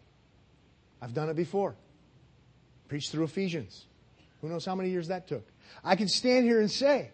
[1.02, 1.74] I've done it before.
[2.88, 3.84] Preached through Ephesians.
[4.40, 5.46] Who knows how many years that took?
[5.84, 7.10] I could stand here and say,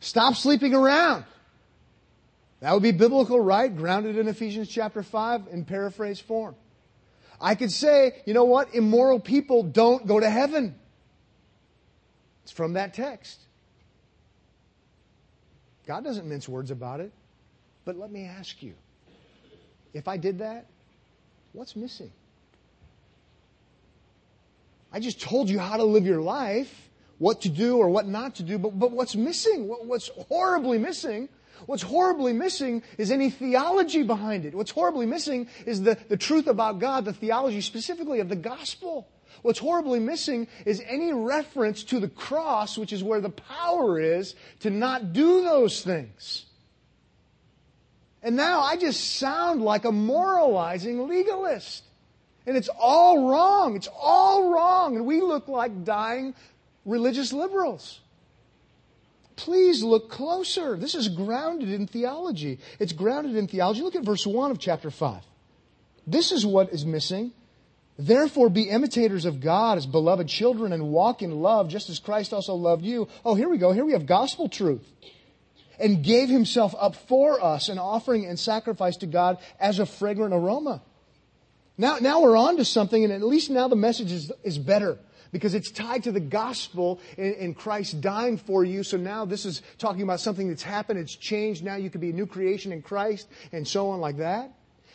[0.00, 1.24] stop sleeping around.
[2.60, 3.74] That would be biblical, right?
[3.74, 6.54] Grounded in Ephesians chapter 5 in paraphrase form.
[7.40, 8.74] I could say, you know what?
[8.74, 10.74] Immoral people don't go to heaven.
[12.44, 13.40] It's from that text.
[15.86, 17.12] God doesn't mince words about it.
[17.84, 18.74] But let me ask you
[19.94, 20.66] if I did that,
[21.52, 22.10] what's missing?
[24.92, 28.36] I just told you how to live your life, what to do or what not
[28.36, 31.28] to do, but, but what's missing, what, what's horribly missing,
[31.64, 34.54] what's horribly missing is any theology behind it.
[34.54, 39.08] What's horribly missing is the, the truth about God, the theology specifically of the gospel.
[39.42, 44.34] What's horribly missing is any reference to the cross, which is where the power is
[44.60, 46.46] to not do those things.
[48.22, 51.84] And now I just sound like a moralizing legalist.
[52.46, 53.76] And it's all wrong.
[53.76, 54.96] It's all wrong.
[54.96, 56.34] And we look like dying
[56.84, 58.00] religious liberals.
[59.36, 60.76] Please look closer.
[60.76, 62.58] This is grounded in theology.
[62.80, 63.82] It's grounded in theology.
[63.82, 65.22] Look at verse 1 of chapter 5.
[66.06, 67.32] This is what is missing.
[67.98, 72.32] Therefore be imitators of God as beloved children and walk in love just as Christ
[72.32, 73.08] also loved you.
[73.24, 73.72] Oh, here we go.
[73.72, 74.86] Here we have gospel truth.
[75.78, 80.32] And gave himself up for us an offering and sacrifice to God as a fragrant
[80.32, 80.82] aroma.
[81.76, 84.98] Now, now we're on to something and at least now the message is, is better
[85.36, 88.82] because it's tied to the gospel and, and, Christ dying for you.
[88.82, 90.98] So now this is talking about something that's happened.
[90.98, 91.62] It's changed.
[91.62, 94.50] Now you can be a new creation in Christ and so on like that.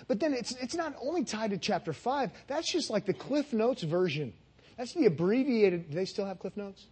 [0.08, 2.32] But then it's, it's not only tied to chapter 5.
[2.48, 4.34] That's just like the Cliff Notes version.
[4.78, 5.90] That's the abbreviated.
[5.90, 6.88] Do they still have Cliff Notes?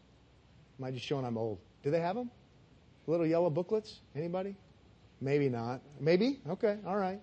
[0.79, 1.57] Am I just showing I'm old?
[1.83, 2.29] Do they have them?
[3.07, 3.99] Little yellow booklets?
[4.15, 4.55] Anybody?
[5.21, 5.81] Maybe not.
[5.99, 6.39] Maybe?
[6.47, 7.19] Okay, all right.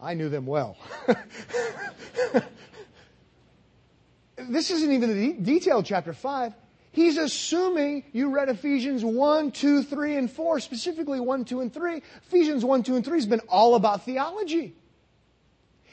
[0.00, 0.76] I knew them well.
[4.36, 6.54] this isn't even the detailed chapter 5.
[6.92, 12.02] He's assuming you read Ephesians 1, 2, 3, and 4, specifically 1, 2, and 3.
[12.26, 14.74] Ephesians 1, 2, and 3 has been all about theology.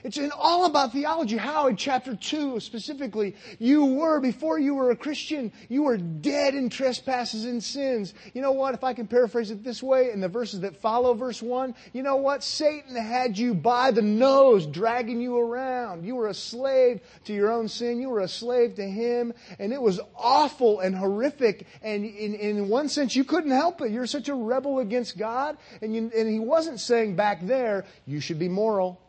[0.04, 1.38] It's in all about theology.
[1.38, 6.56] How in chapter 2 specifically, you were, before you were a Christian, you were dead
[6.56, 8.14] in trespasses and sins.
[8.34, 8.74] You know what?
[8.74, 12.04] If I can paraphrase it this way in the verses that follow verse 1, you
[12.04, 12.44] know what?
[12.44, 16.06] Satan had you by the nose, dragging you around.
[16.06, 18.02] You were a slave to your own sin.
[18.02, 19.34] You were a slave to him.
[19.58, 21.66] And it was awful and horrific.
[21.82, 23.92] And in, in one sense, you couldn't help it.
[23.92, 25.58] You're such a rebel against God.
[25.82, 29.00] And, you, and he wasn't saying back there, you should be moral.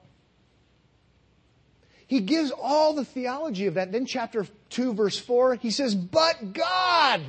[2.07, 3.93] He gives all the theology of that.
[3.93, 7.23] Then chapter 2 verse 4, he says, but God.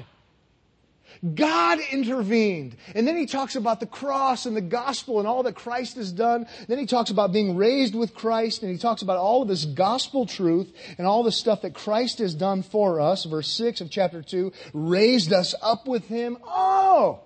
[1.33, 2.75] God intervened.
[2.93, 6.11] And then he talks about the cross and the gospel and all that Christ has
[6.11, 6.45] done.
[6.67, 9.65] Then he talks about being raised with Christ and he talks about all of this
[9.65, 13.23] gospel truth and all the stuff that Christ has done for us.
[13.25, 16.37] Verse 6 of chapter 2, raised us up with him.
[16.45, 17.21] Oh!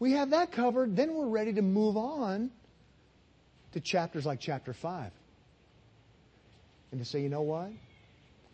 [0.00, 0.96] We have that covered.
[0.96, 2.50] Then we're ready to move on
[3.72, 5.12] to chapters like chapter 5
[6.90, 7.70] and to say, you know what?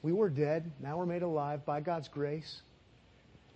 [0.03, 2.61] We were dead, now we're made alive by God's grace.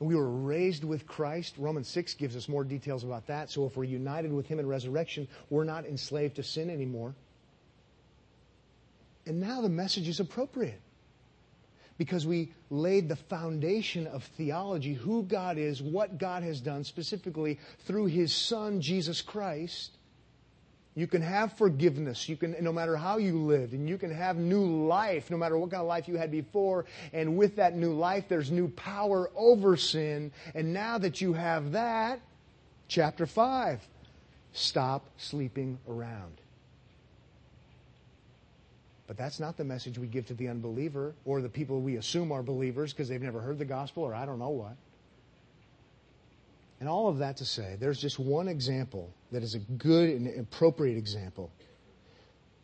[0.00, 1.56] We were raised with Christ.
[1.58, 3.50] Romans 6 gives us more details about that.
[3.50, 7.14] So if we're united with Him in resurrection, we're not enslaved to sin anymore.
[9.26, 10.80] And now the message is appropriate
[11.98, 17.58] because we laid the foundation of theology, who God is, what God has done specifically
[17.80, 19.97] through His Son, Jesus Christ.
[20.98, 22.28] You can have forgiveness.
[22.28, 25.56] You can, no matter how you lived, and you can have new life, no matter
[25.56, 26.86] what kind of life you had before.
[27.12, 30.32] And with that new life, there's new power over sin.
[30.56, 32.18] And now that you have that,
[32.88, 33.80] chapter 5,
[34.52, 36.32] stop sleeping around.
[39.06, 42.32] But that's not the message we give to the unbeliever or the people we assume
[42.32, 44.74] are believers because they've never heard the gospel or I don't know what.
[46.80, 50.40] And all of that to say, there's just one example that is a good and
[50.40, 51.50] appropriate example.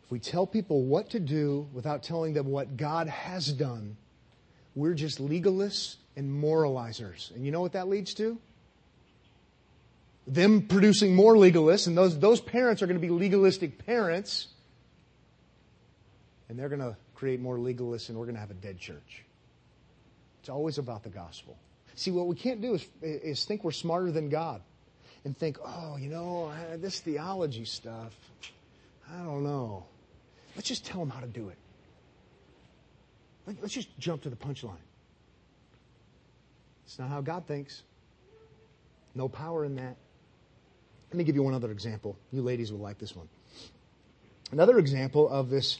[0.03, 3.97] If we tell people what to do without telling them what God has done,
[4.73, 7.35] we're just legalists and moralizers.
[7.35, 8.37] And you know what that leads to?
[10.27, 14.47] Them producing more legalists, and those, those parents are going to be legalistic parents,
[16.49, 19.23] and they're going to create more legalists, and we're going to have a dead church.
[20.39, 21.57] It's always about the gospel.
[21.95, 24.61] See, what we can't do is, is think we're smarter than God
[25.23, 28.13] and think, oh, you know, this theology stuff,
[29.11, 29.85] I don't know.
[30.55, 31.57] Let's just tell them how to do it.
[33.61, 34.75] Let's just jump to the punchline.
[36.85, 37.83] It's not how God thinks.
[39.13, 39.95] No power in that.
[41.11, 42.17] Let me give you one other example.
[42.31, 43.29] You ladies will like this one.
[44.51, 45.79] Another example of this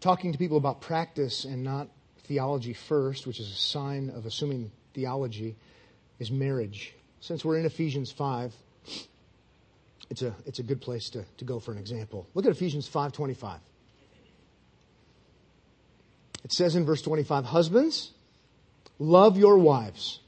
[0.00, 1.88] talking to people about practice and not
[2.24, 5.56] theology first, which is a sign of assuming theology,
[6.18, 6.94] is marriage.
[7.20, 8.54] Since we're in Ephesians 5,
[10.10, 12.26] it's a, it's a good place to, to go for an example.
[12.34, 13.58] Look at Ephesians 5.25.
[16.44, 18.12] It says in verse 25, Husbands,
[18.98, 20.20] love your wives.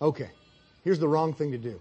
[0.00, 0.30] Okay,
[0.82, 1.80] here's the wrong thing to do.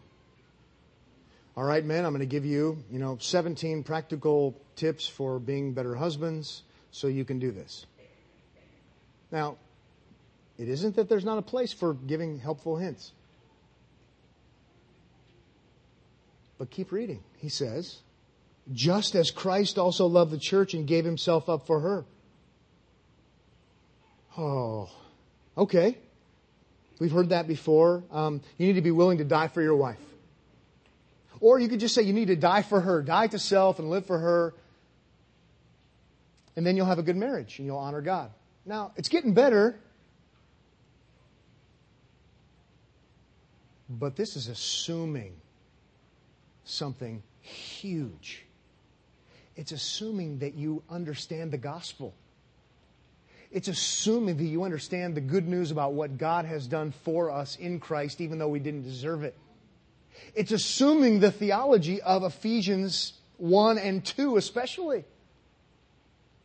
[1.58, 5.74] All right, men, I'm going to give you, you know, 17 practical tips for being
[5.74, 7.86] better husbands so you can do this.
[9.32, 9.58] Now,
[10.58, 13.12] it isn't that there's not a place for giving helpful hints.
[16.58, 17.24] But keep reading.
[17.38, 17.98] He says,
[18.72, 22.06] just as Christ also loved the church and gave himself up for her.
[24.38, 24.90] Oh,
[25.58, 25.98] okay.
[27.00, 28.04] We've heard that before.
[28.12, 29.98] Um, you need to be willing to die for your wife.
[31.42, 33.90] Or you could just say you need to die for her, die to self and
[33.90, 34.54] live for her.
[36.56, 38.30] And then you'll have a good marriage and you'll honor God.
[38.66, 39.80] Now, it's getting better.
[43.90, 45.34] But this is assuming
[46.64, 48.46] something huge.
[49.56, 52.14] It's assuming that you understand the gospel.
[53.52, 57.58] It's assuming that you understand the good news about what God has done for us
[57.58, 59.36] in Christ, even though we didn't deserve it.
[60.36, 65.06] It's assuming the theology of Ephesians 1 and 2, especially.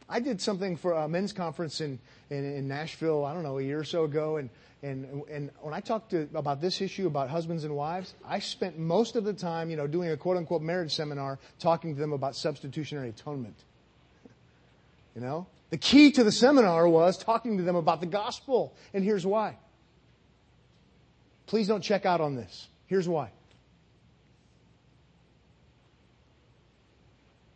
[0.09, 1.99] I did something for a men's conference in,
[2.31, 4.51] in, in Nashville, I don't know, a year or so ago, and
[4.83, 8.79] and, and when I talked to, about this issue about husbands and wives, I spent
[8.79, 12.13] most of the time, you know, doing a quote unquote marriage seminar talking to them
[12.13, 13.57] about substitutionary atonement.
[15.15, 15.47] You know?
[15.71, 18.75] The key to the seminar was talking to them about the gospel.
[18.93, 19.57] And here's why.
[21.47, 22.69] Please don't check out on this.
[22.87, 23.31] Here's why.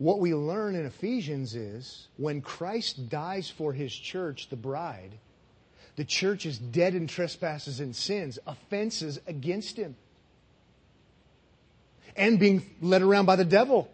[0.00, 5.12] What we learn in Ephesians is when Christ dies for his church, the bride,
[5.96, 9.94] the church is dead in trespasses and sins, offenses against him,
[12.16, 13.90] and being led around by the devil.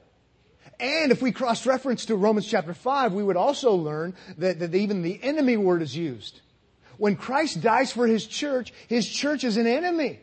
[0.79, 4.77] And if we cross reference to Romans chapter 5, we would also learn that, that
[4.77, 6.41] even the enemy word is used.
[6.99, 10.21] When Christ dies for his church, his church is an enemy,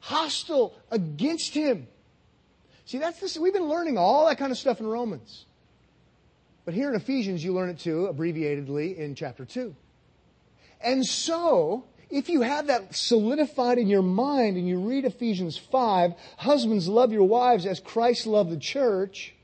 [0.00, 1.88] hostile against him.
[2.86, 5.46] See, that's this, we've been learning all that kind of stuff in Romans.
[6.64, 9.74] But here in Ephesians, you learn it too, abbreviatedly in chapter 2.
[10.80, 16.14] And so, if you have that solidified in your mind and you read Ephesians 5,
[16.36, 19.34] husbands love your wives as Christ loved the church,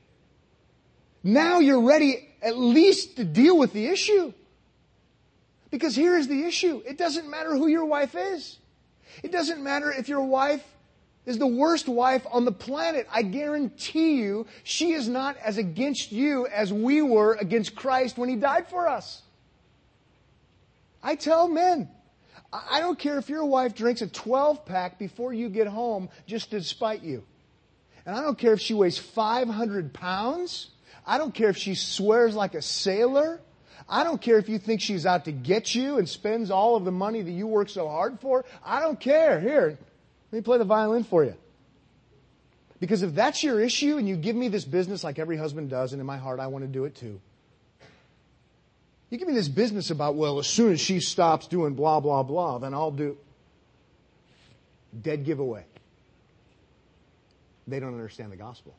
[1.23, 4.33] now you're ready at least to deal with the issue.
[5.69, 6.81] Because here is the issue.
[6.85, 8.57] It doesn't matter who your wife is.
[9.23, 10.63] It doesn't matter if your wife
[11.25, 13.07] is the worst wife on the planet.
[13.11, 18.29] I guarantee you, she is not as against you as we were against Christ when
[18.29, 19.21] he died for us.
[21.03, 21.89] I tell men,
[22.51, 26.51] I don't care if your wife drinks a 12 pack before you get home just
[26.51, 27.23] to spite you.
[28.05, 30.69] And I don't care if she weighs 500 pounds.
[31.05, 33.39] I don't care if she swears like a sailor.
[33.87, 36.85] I don't care if you think she's out to get you and spends all of
[36.85, 38.45] the money that you work so hard for.
[38.65, 39.39] I don't care.
[39.39, 39.77] Here,
[40.31, 41.35] let me play the violin for you.
[42.79, 45.93] Because if that's your issue and you give me this business like every husband does,
[45.93, 47.19] and in my heart I want to do it too,
[49.09, 52.23] you give me this business about, well, as soon as she stops doing blah, blah,
[52.23, 53.17] blah, then I'll do.
[54.99, 55.65] Dead giveaway.
[57.67, 58.73] They don't understand the gospel.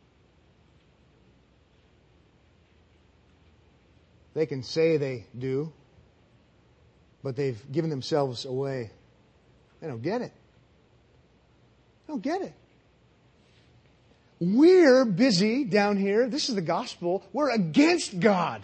[4.34, 5.70] They can say they do,
[7.22, 8.90] but they've given themselves away.
[9.80, 10.32] They don't get it.
[12.12, 12.52] Don't get it.
[14.38, 16.28] We're busy down here.
[16.28, 17.24] This is the gospel.
[17.32, 18.60] We're against God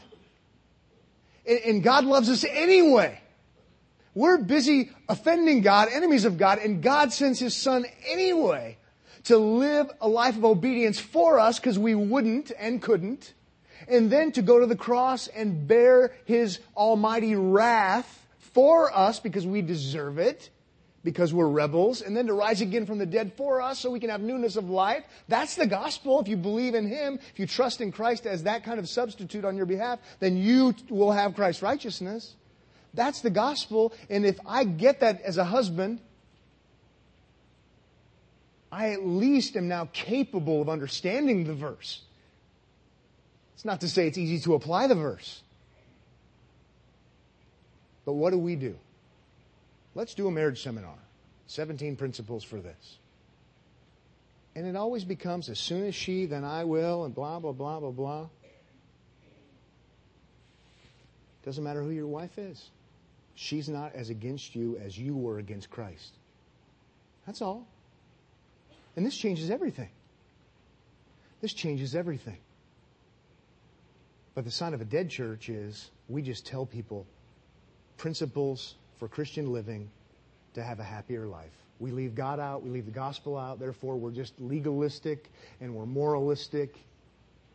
[1.47, 3.19] and God loves us anyway.
[4.15, 8.77] We're busy offending God, enemies of God, and God sends His Son anyway
[9.25, 13.33] to live a life of obedience for us because we wouldn't and couldn't,
[13.89, 19.47] and then to go to the cross and bear His almighty wrath for us because
[19.47, 20.51] we deserve it
[21.09, 23.99] because we're rebels, and then to rise again from the dead for us so we
[23.99, 25.03] can have newness of life.
[25.27, 26.21] That's the gospel.
[26.21, 29.43] If you believe in Him, if you trust in Christ as that kind of substitute
[29.47, 32.35] on your behalf, then you will have Christ's righteousness.
[32.93, 33.95] That's the gospel.
[34.11, 36.01] And if I get that as a husband,
[38.71, 42.03] I at least am now capable of understanding the verse.
[43.55, 45.41] It's not to say it's easy to apply the verse.
[48.05, 48.77] But what do we do?
[49.99, 50.95] Let's do a marriage seminar.
[51.49, 52.99] 17 principles for this.
[54.55, 57.81] And it always becomes as soon as she, then I will, and blah, blah, blah,
[57.81, 58.29] blah, blah.
[61.45, 62.65] Doesn't matter who your wife is.
[63.35, 66.13] She's not as against you as you were against Christ.
[67.27, 67.67] That's all.
[68.95, 69.91] And this changes everything.
[71.41, 72.39] This changes everything.
[74.37, 77.05] But the sign of a dead church is we just tell people
[77.97, 79.91] principles for Christian living
[80.55, 81.53] to have a happier life.
[81.79, 85.31] We leave God out, we leave the gospel out, therefore we're just legalistic
[85.61, 86.75] and we're moralistic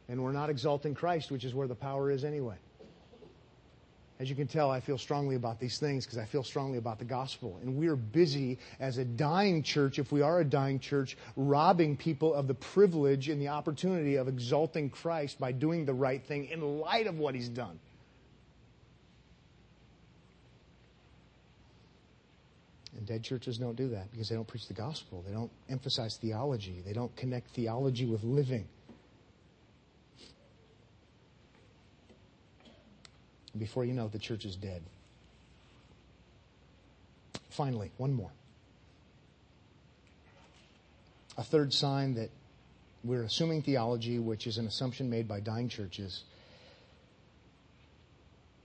[0.07, 2.55] and we're not exalting Christ, which is where the power is anyway.
[4.19, 6.99] As you can tell, I feel strongly about these things because I feel strongly about
[6.99, 7.59] the gospel.
[7.61, 11.97] And we are busy as a dying church, if we are a dying church, robbing
[11.97, 16.45] people of the privilege and the opportunity of exalting Christ by doing the right thing
[16.45, 17.79] in light of what he's done.
[23.03, 25.25] And dead churches don't do that because they don't preach the gospel.
[25.27, 26.81] They don't emphasize theology.
[26.85, 28.65] They don't connect theology with living.
[33.57, 34.81] Before you know it, the church is dead.
[37.49, 38.31] Finally, one more.
[41.37, 42.29] A third sign that
[43.03, 46.23] we're assuming theology, which is an assumption made by dying churches.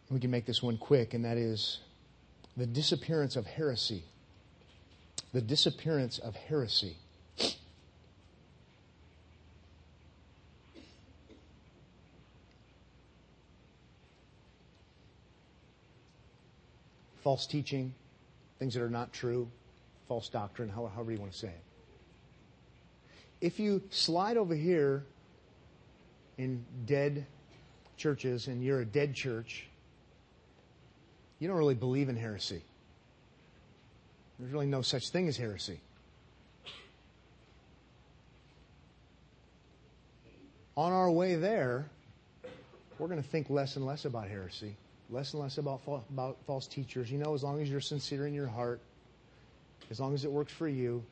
[0.08, 1.80] We can make this one quick, and that is
[2.56, 4.04] the disappearance of heresy.
[5.32, 6.96] The disappearance of heresy.
[17.28, 17.92] false teaching,
[18.58, 19.46] things that are not true,
[20.08, 21.62] false doctrine, however you want to say it.
[23.42, 25.04] If you slide over here
[26.38, 27.26] in dead
[27.98, 29.66] churches and you're a dead church,
[31.38, 32.62] you don't really believe in heresy.
[34.38, 35.80] There's really no such thing as heresy.
[40.76, 41.90] On our way there,
[42.98, 44.76] we're going to think less and less about heresy
[45.10, 45.80] less and less about,
[46.10, 47.10] about false teachers.
[47.10, 48.80] You know, as long as you're sincere in your heart,
[49.90, 51.02] as long as it works for you,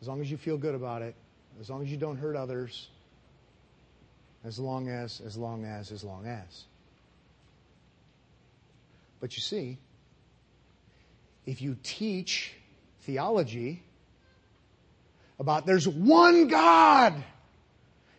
[0.00, 1.14] as long as you feel good about it,
[1.60, 2.88] as long as you don't hurt others,
[4.44, 6.64] as long as, as long as, as long as.
[9.20, 9.78] But you see,
[11.46, 12.52] if you teach
[13.02, 13.82] theology
[15.38, 17.22] about there's one God,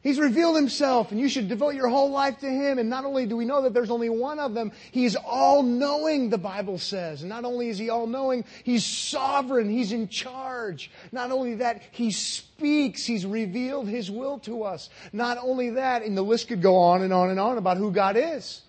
[0.05, 2.77] He's revealed himself and you should devote your whole life to him.
[2.77, 6.29] And not only do we know that there's only one of them, he's all knowing,
[6.29, 7.23] the Bible says.
[7.23, 9.67] And not only is he all knowing, he's sovereign.
[9.67, 10.91] He's in charge.
[11.11, 13.03] Not only that, he speaks.
[13.03, 14.91] He's revealed his will to us.
[15.11, 17.89] Not only that, and the list could go on and on and on about who
[17.89, 18.61] God is.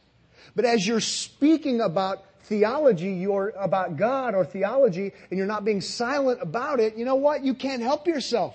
[0.54, 5.80] But as you're speaking about theology, you're about God or theology, and you're not being
[5.80, 7.44] silent about it, you know what?
[7.44, 8.54] You can't help yourself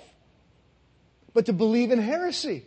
[1.34, 2.66] but to believe in heresy.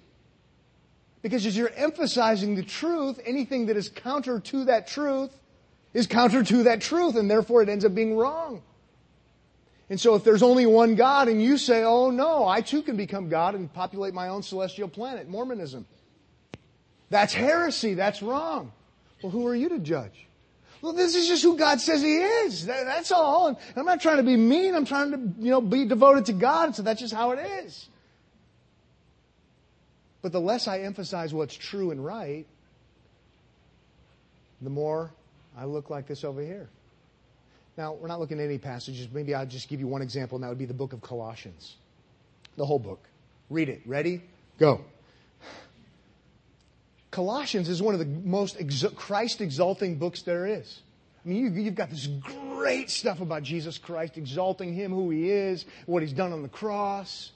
[1.22, 5.30] Because as you're emphasizing the truth, anything that is counter to that truth
[5.92, 8.62] is counter to that truth, and therefore it ends up being wrong.
[9.90, 12.96] And so if there's only one God and you say, oh no, I too can
[12.96, 15.86] become God and populate my own celestial planet, Mormonism.
[17.10, 17.94] That's heresy.
[17.94, 18.72] That's wrong.
[19.22, 20.26] Well, who are you to judge?
[20.84, 22.66] Well, this is just who God says He is.
[22.66, 23.46] That's all.
[23.46, 24.74] And I'm not trying to be mean.
[24.74, 26.76] I'm trying to, you know, be devoted to God.
[26.76, 27.88] So that's just how it is.
[30.20, 32.44] But the less I emphasize what's true and right,
[34.60, 35.10] the more
[35.56, 36.68] I look like this over here.
[37.78, 39.08] Now, we're not looking at any passages.
[39.10, 41.76] Maybe I'll just give you one example, and that would be the book of Colossians.
[42.58, 43.00] The whole book.
[43.48, 43.80] Read it.
[43.86, 44.20] Ready?
[44.58, 44.84] Go.
[47.14, 48.58] Colossians is one of the most
[48.96, 50.80] Christ exalting books there is.
[51.24, 55.30] I mean, you, have got this great stuff about Jesus Christ, exalting Him, who He
[55.30, 57.30] is, what He's done on the cross.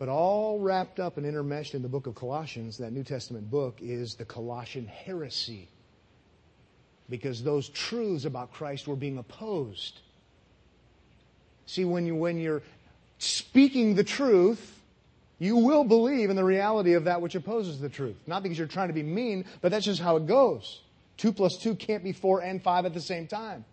[0.00, 3.78] But all wrapped up and intermeshed in the book of Colossians, that New Testament book,
[3.80, 5.68] is the Colossian heresy.
[7.08, 10.00] Because those truths about Christ were being opposed.
[11.66, 12.62] See, when, you, when you're
[13.18, 14.81] speaking the truth,
[15.42, 18.14] you will believe in the reality of that which opposes the truth.
[18.28, 20.82] Not because you're trying to be mean, but that's just how it goes.
[21.16, 23.64] Two plus two can't be four and five at the same time.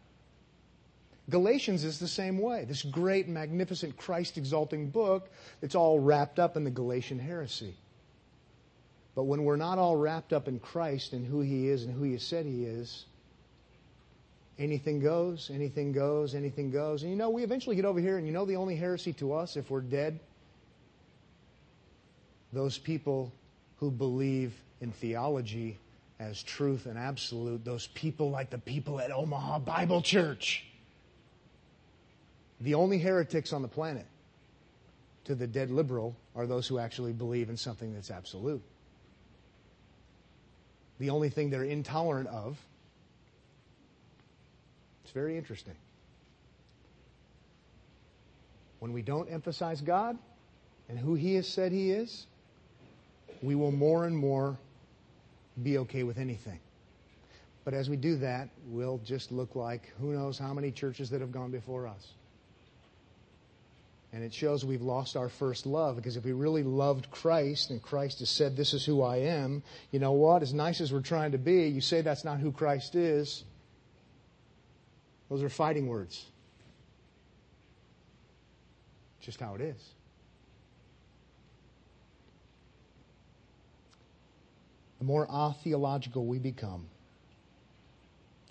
[1.30, 2.66] Galatians is the same way.
[2.66, 5.30] This great, magnificent, Christ exalting book
[5.62, 7.76] It's all wrapped up in the Galatian heresy.
[9.14, 12.02] But when we're not all wrapped up in Christ and who He is and who
[12.02, 13.06] He said He is,
[14.58, 17.04] anything goes, anything goes, anything goes.
[17.04, 19.34] And you know, we eventually get over here, and you know the only heresy to
[19.34, 20.20] us if we're dead?
[22.52, 23.32] Those people
[23.78, 25.78] who believe in theology
[26.20, 30.66] as truth and absolute, those people like the people at Omaha Bible Church
[32.62, 34.06] the only heretics on the planet
[35.26, 38.62] to the dead liberal are those who actually believe in something that's absolute.
[41.00, 42.58] The only thing they're intolerant of.
[45.04, 45.76] It's very interesting.
[48.80, 50.18] When we don't emphasize God
[50.90, 52.26] and who He has said He is,
[53.42, 54.58] we will more and more
[55.62, 56.60] be okay with anything.
[57.66, 61.22] But as we do that, we'll just look like who knows how many churches that
[61.22, 62.14] have gone before us.
[64.12, 67.82] And it shows we've lost our first love because if we really loved Christ and
[67.82, 69.62] Christ has said, This is who I am,
[69.92, 70.42] you know what?
[70.42, 73.44] As nice as we're trying to be, you say that's not who Christ is.
[75.30, 76.26] Those are fighting words.
[79.22, 79.99] Just how it is.
[85.00, 86.88] The more atheological we become,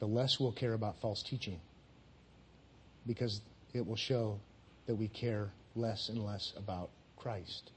[0.00, 1.60] the less we'll care about false teaching
[3.06, 3.40] because
[3.74, 4.38] it will show
[4.86, 7.70] that we care less and less about Christ.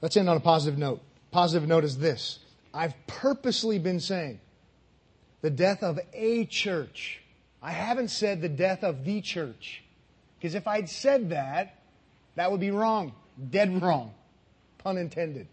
[0.00, 1.00] Let's end on a positive note.
[1.30, 2.38] Positive note is this.
[2.72, 4.40] I've purposely been saying
[5.42, 7.20] the death of a church.
[7.62, 9.82] I haven't said the death of the church.
[10.38, 11.78] Because if I'd said that,
[12.36, 13.12] that would be wrong.
[13.50, 14.14] Dead wrong.
[14.78, 15.48] Pun intended.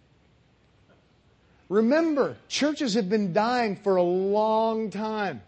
[1.70, 5.42] Remember, churches have been dying for a long time.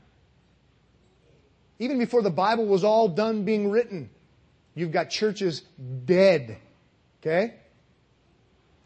[1.79, 4.09] Even before the Bible was all done being written,
[4.75, 5.61] you've got churches
[6.05, 6.57] dead.
[7.21, 7.53] Okay?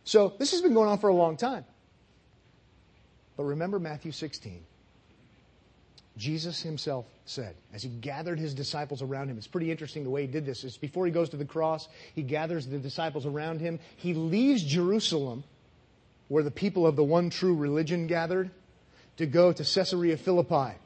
[0.04, 1.66] So this has been going on for a long time.
[3.36, 4.64] But remember Matthew 16.
[6.16, 10.22] Jesus himself said, as he gathered his disciples around him, it's pretty interesting the way
[10.22, 10.64] he did this.
[10.64, 13.80] It's before he goes to the cross, he gathers the disciples around him.
[13.96, 15.44] He leaves Jerusalem,
[16.28, 18.50] where the people of the one true religion gathered,
[19.18, 20.78] to go to Caesarea Philippi,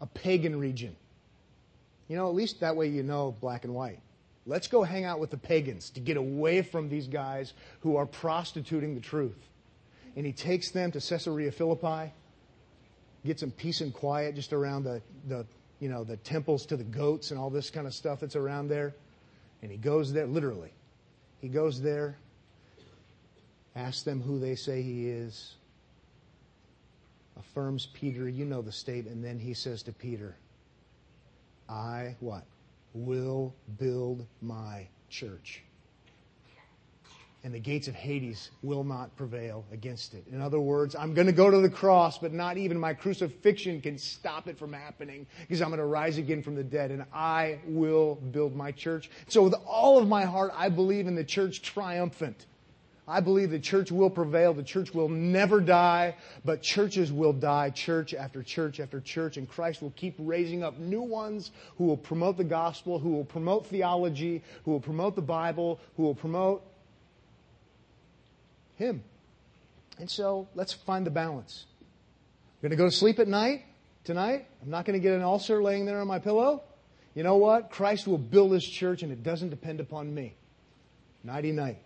[0.00, 0.96] a pagan region.
[2.08, 4.00] You know, at least that way you know black and white.
[4.46, 8.04] Let's go hang out with the pagans to get away from these guys who are
[8.04, 9.38] prostituting the truth.
[10.16, 12.12] And he takes them to Caesarea Philippi,
[13.24, 15.46] get some peace and quiet just around the, the,
[15.80, 18.68] you know, the temples to the goats and all this kind of stuff that's around
[18.68, 18.94] there.
[19.62, 20.72] And he goes there, literally.
[21.40, 22.18] He goes there,
[23.76, 25.54] asks them who they say he is,
[27.36, 30.36] affirms Peter, you know the state, and then he says to Peter,
[31.68, 32.44] I what?
[32.92, 35.62] Will build my church.
[37.42, 40.24] And the gates of Hades will not prevail against it.
[40.32, 43.82] In other words, I'm going to go to the cross, but not even my crucifixion
[43.82, 47.04] can stop it from happening because I'm going to rise again from the dead and
[47.12, 49.10] I will build my church.
[49.28, 52.46] So with all of my heart, I believe in the church triumphant.
[53.06, 54.54] I believe the church will prevail.
[54.54, 59.46] The church will never die, but churches will die, church after church after church, and
[59.46, 63.66] Christ will keep raising up new ones who will promote the gospel, who will promote
[63.66, 66.62] theology, who will promote the Bible, who will promote
[68.76, 69.02] Him.
[69.98, 71.66] And so let's find the balance.
[71.82, 73.64] I'm going to go to sleep at night
[74.04, 74.46] tonight.
[74.62, 76.62] I'm not going to get an ulcer laying there on my pillow.
[77.14, 77.70] You know what?
[77.70, 80.34] Christ will build His church, and it doesn't depend upon me.
[81.22, 81.78] Nighty night.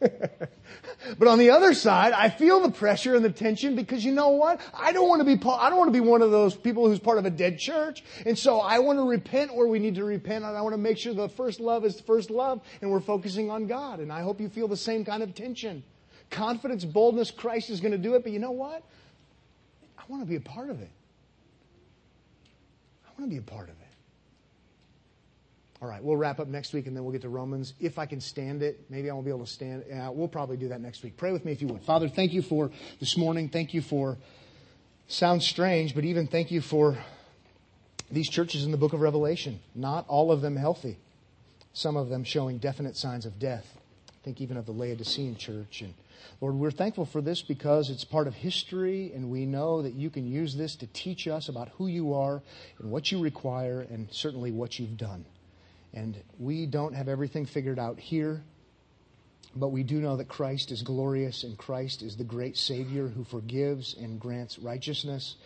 [1.18, 4.30] but on the other side, I feel the pressure and the tension because you know
[4.30, 4.60] what?
[4.74, 6.98] I don't want to be I don't want to be one of those people who's
[6.98, 8.04] part of a dead church.
[8.26, 10.78] And so I want to repent where we need to repent and I want to
[10.78, 14.00] make sure the first love is the first love and we're focusing on God.
[14.00, 15.82] And I hope you feel the same kind of tension.
[16.30, 18.82] Confidence, boldness, Christ is going to do it, but you know what?
[19.96, 20.90] I want to be a part of it.
[23.06, 23.77] I want to be a part of it.
[25.80, 27.72] All right, we'll wrap up next week and then we'll get to Romans.
[27.78, 29.84] If I can stand it, maybe I won't be able to stand.
[29.92, 31.16] Uh, we'll probably do that next week.
[31.16, 31.82] Pray with me if you would.
[31.82, 33.48] Father, thank you for this morning.
[33.48, 34.16] Thank you for,
[35.06, 36.98] sounds strange, but even thank you for
[38.10, 39.60] these churches in the book of Revelation.
[39.76, 40.98] Not all of them healthy,
[41.72, 43.78] some of them showing definite signs of death.
[44.24, 45.82] Think even of the Laodicean church.
[45.82, 45.94] And
[46.40, 50.10] Lord, we're thankful for this because it's part of history, and we know that you
[50.10, 52.42] can use this to teach us about who you are
[52.80, 55.24] and what you require, and certainly what you've done.
[55.94, 58.42] And we don't have everything figured out here,
[59.56, 63.24] but we do know that Christ is glorious and Christ is the great Savior who
[63.24, 65.36] forgives and grants righteousness.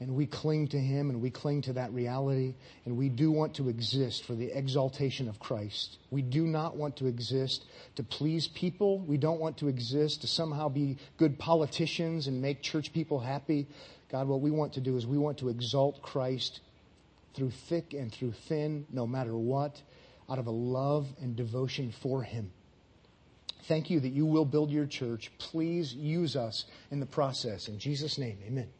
[0.00, 2.54] And we cling to Him and we cling to that reality.
[2.86, 5.98] And we do want to exist for the exaltation of Christ.
[6.10, 8.98] We do not want to exist to please people.
[9.00, 13.66] We don't want to exist to somehow be good politicians and make church people happy.
[14.10, 16.60] God, what we want to do is we want to exalt Christ
[17.34, 19.80] through thick and through thin, no matter what,
[20.30, 22.52] out of a love and devotion for Him.
[23.64, 25.30] Thank you that you will build your church.
[25.38, 27.68] Please use us in the process.
[27.68, 28.68] In Jesus' name, amen.